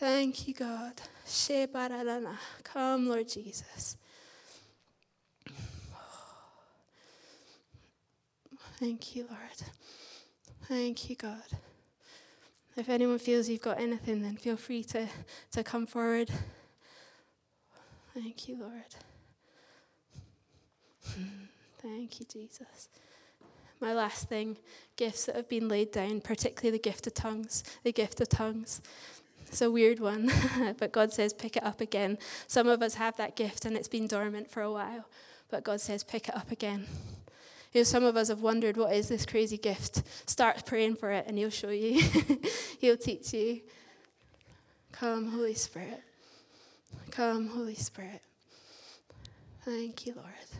Thank 0.00 0.48
you, 0.48 0.54
God. 0.54 0.94
Come, 2.64 3.06
Lord 3.06 3.28
Jesus. 3.28 3.98
Thank 8.78 9.14
you, 9.14 9.26
Lord. 9.28 9.62
Thank 10.66 11.10
you, 11.10 11.16
God. 11.16 11.42
If 12.78 12.88
anyone 12.88 13.18
feels 13.18 13.50
you've 13.50 13.60
got 13.60 13.78
anything, 13.78 14.22
then 14.22 14.38
feel 14.38 14.56
free 14.56 14.82
to, 14.84 15.06
to 15.52 15.62
come 15.62 15.86
forward. 15.86 16.30
Thank 18.14 18.48
you, 18.48 18.56
Lord. 18.58 18.94
Thank 21.82 22.20
you, 22.20 22.26
Jesus. 22.32 22.88
My 23.82 23.92
last 23.92 24.30
thing 24.30 24.56
gifts 24.96 25.26
that 25.26 25.36
have 25.36 25.48
been 25.50 25.68
laid 25.68 25.92
down, 25.92 26.22
particularly 26.22 26.70
the 26.70 26.82
gift 26.82 27.06
of 27.06 27.12
tongues. 27.12 27.64
The 27.84 27.92
gift 27.92 28.22
of 28.22 28.30
tongues. 28.30 28.80
It's 29.46 29.62
a 29.62 29.70
weird 29.70 29.98
one, 29.98 30.30
but 30.78 30.92
God 30.92 31.12
says 31.12 31.32
pick 31.32 31.56
it 31.56 31.64
up 31.64 31.80
again. 31.80 32.18
Some 32.46 32.68
of 32.68 32.82
us 32.82 32.94
have 32.94 33.16
that 33.16 33.36
gift 33.36 33.64
and 33.64 33.76
it's 33.76 33.88
been 33.88 34.06
dormant 34.06 34.50
for 34.50 34.62
a 34.62 34.70
while, 34.70 35.06
but 35.50 35.64
God 35.64 35.80
says 35.80 36.04
pick 36.04 36.28
it 36.28 36.36
up 36.36 36.50
again. 36.50 36.86
You 37.72 37.80
know, 37.80 37.84
some 37.84 38.04
of 38.04 38.16
us 38.16 38.28
have 38.28 38.42
wondered, 38.42 38.76
what 38.76 38.92
is 38.92 39.08
this 39.08 39.24
crazy 39.24 39.56
gift? 39.56 40.02
Start 40.28 40.66
praying 40.66 40.96
for 40.96 41.10
it 41.12 41.26
and 41.26 41.38
He'll 41.38 41.50
show 41.50 41.70
you. 41.70 42.02
he'll 42.80 42.96
teach 42.96 43.32
you. 43.32 43.60
Come, 44.92 45.30
Holy 45.30 45.54
Spirit. 45.54 46.02
Come, 47.10 47.48
Holy 47.48 47.76
Spirit. 47.76 48.22
Thank 49.64 50.06
you, 50.06 50.14
Lord. 50.16 50.59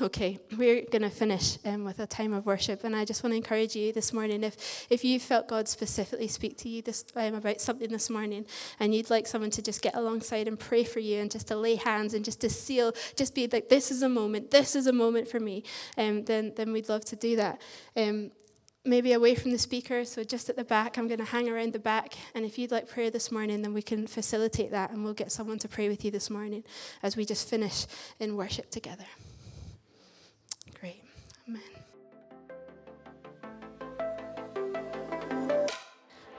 Okay, 0.00 0.38
we're 0.56 0.86
going 0.86 1.02
to 1.02 1.10
finish 1.10 1.58
um, 1.66 1.84
with 1.84 2.00
a 2.00 2.06
time 2.06 2.32
of 2.32 2.46
worship, 2.46 2.82
and 2.82 2.96
I 2.96 3.04
just 3.04 3.22
want 3.22 3.32
to 3.32 3.36
encourage 3.36 3.76
you 3.76 3.92
this 3.92 4.10
morning. 4.10 4.42
If 4.42 4.86
if 4.88 5.04
you 5.04 5.20
felt 5.20 5.48
God 5.48 5.68
specifically 5.68 6.28
speak 6.28 6.56
to 6.58 6.68
you 6.70 6.80
this 6.80 7.04
um, 7.14 7.34
about 7.34 7.60
something 7.60 7.90
this 7.90 8.08
morning, 8.08 8.46
and 8.80 8.94
you'd 8.94 9.10
like 9.10 9.26
someone 9.26 9.50
to 9.50 9.60
just 9.60 9.82
get 9.82 9.94
alongside 9.94 10.48
and 10.48 10.58
pray 10.58 10.82
for 10.82 11.00
you, 11.00 11.20
and 11.20 11.30
just 11.30 11.48
to 11.48 11.56
lay 11.56 11.74
hands 11.74 12.14
and 12.14 12.24
just 12.24 12.40
to 12.40 12.48
seal, 12.48 12.94
just 13.16 13.34
be 13.34 13.46
like, 13.52 13.68
"This 13.68 13.90
is 13.90 14.02
a 14.02 14.08
moment. 14.08 14.50
This 14.50 14.74
is 14.74 14.86
a 14.86 14.94
moment 14.94 15.28
for 15.28 15.38
me," 15.38 15.62
um, 15.98 16.24
then 16.24 16.54
then 16.56 16.72
we'd 16.72 16.88
love 16.88 17.04
to 17.06 17.16
do 17.16 17.36
that. 17.36 17.60
Um, 17.94 18.30
maybe 18.86 19.12
away 19.12 19.34
from 19.34 19.50
the 19.50 19.58
speaker, 19.58 20.06
so 20.06 20.24
just 20.24 20.48
at 20.48 20.56
the 20.56 20.64
back. 20.64 20.96
I'm 20.96 21.06
going 21.06 21.20
to 21.20 21.26
hang 21.26 21.50
around 21.50 21.74
the 21.74 21.78
back, 21.78 22.14
and 22.34 22.46
if 22.46 22.58
you'd 22.58 22.70
like 22.70 22.88
prayer 22.88 23.10
this 23.10 23.30
morning, 23.30 23.60
then 23.60 23.74
we 23.74 23.82
can 23.82 24.06
facilitate 24.06 24.70
that, 24.70 24.90
and 24.90 25.04
we'll 25.04 25.12
get 25.12 25.30
someone 25.30 25.58
to 25.58 25.68
pray 25.68 25.90
with 25.90 26.02
you 26.02 26.10
this 26.10 26.30
morning 26.30 26.64
as 27.02 27.14
we 27.14 27.26
just 27.26 27.46
finish 27.46 27.86
in 28.18 28.36
worship 28.36 28.70
together. 28.70 29.04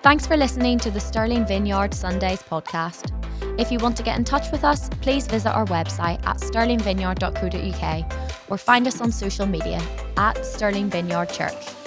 Thanks 0.04 0.28
for 0.28 0.36
listening 0.36 0.80
to 0.80 0.92
the 0.92 1.00
Stirling 1.00 1.46
Vineyard 1.46 1.94
Sundays 1.94 2.44
podcast. 2.44 3.10
If 3.58 3.72
you 3.72 3.80
want 3.80 3.96
to 3.96 4.04
get 4.04 4.18
in 4.18 4.26
touch 4.26 4.52
with 4.52 4.66
us, 4.66 4.90
please 5.00 5.28
visit 5.28 5.52
our 5.52 5.66
website 5.68 6.22
at 6.28 6.40
stirlingvineyard.co.uk 6.40 8.14
or 8.50 8.58
find 8.58 8.86
us 8.86 9.00
on 9.00 9.14
social 9.14 9.46
media 9.46 9.82
at 10.18 10.46
Stirling 10.46 10.90
Vineyard 10.90 11.30
Church. 11.30 11.83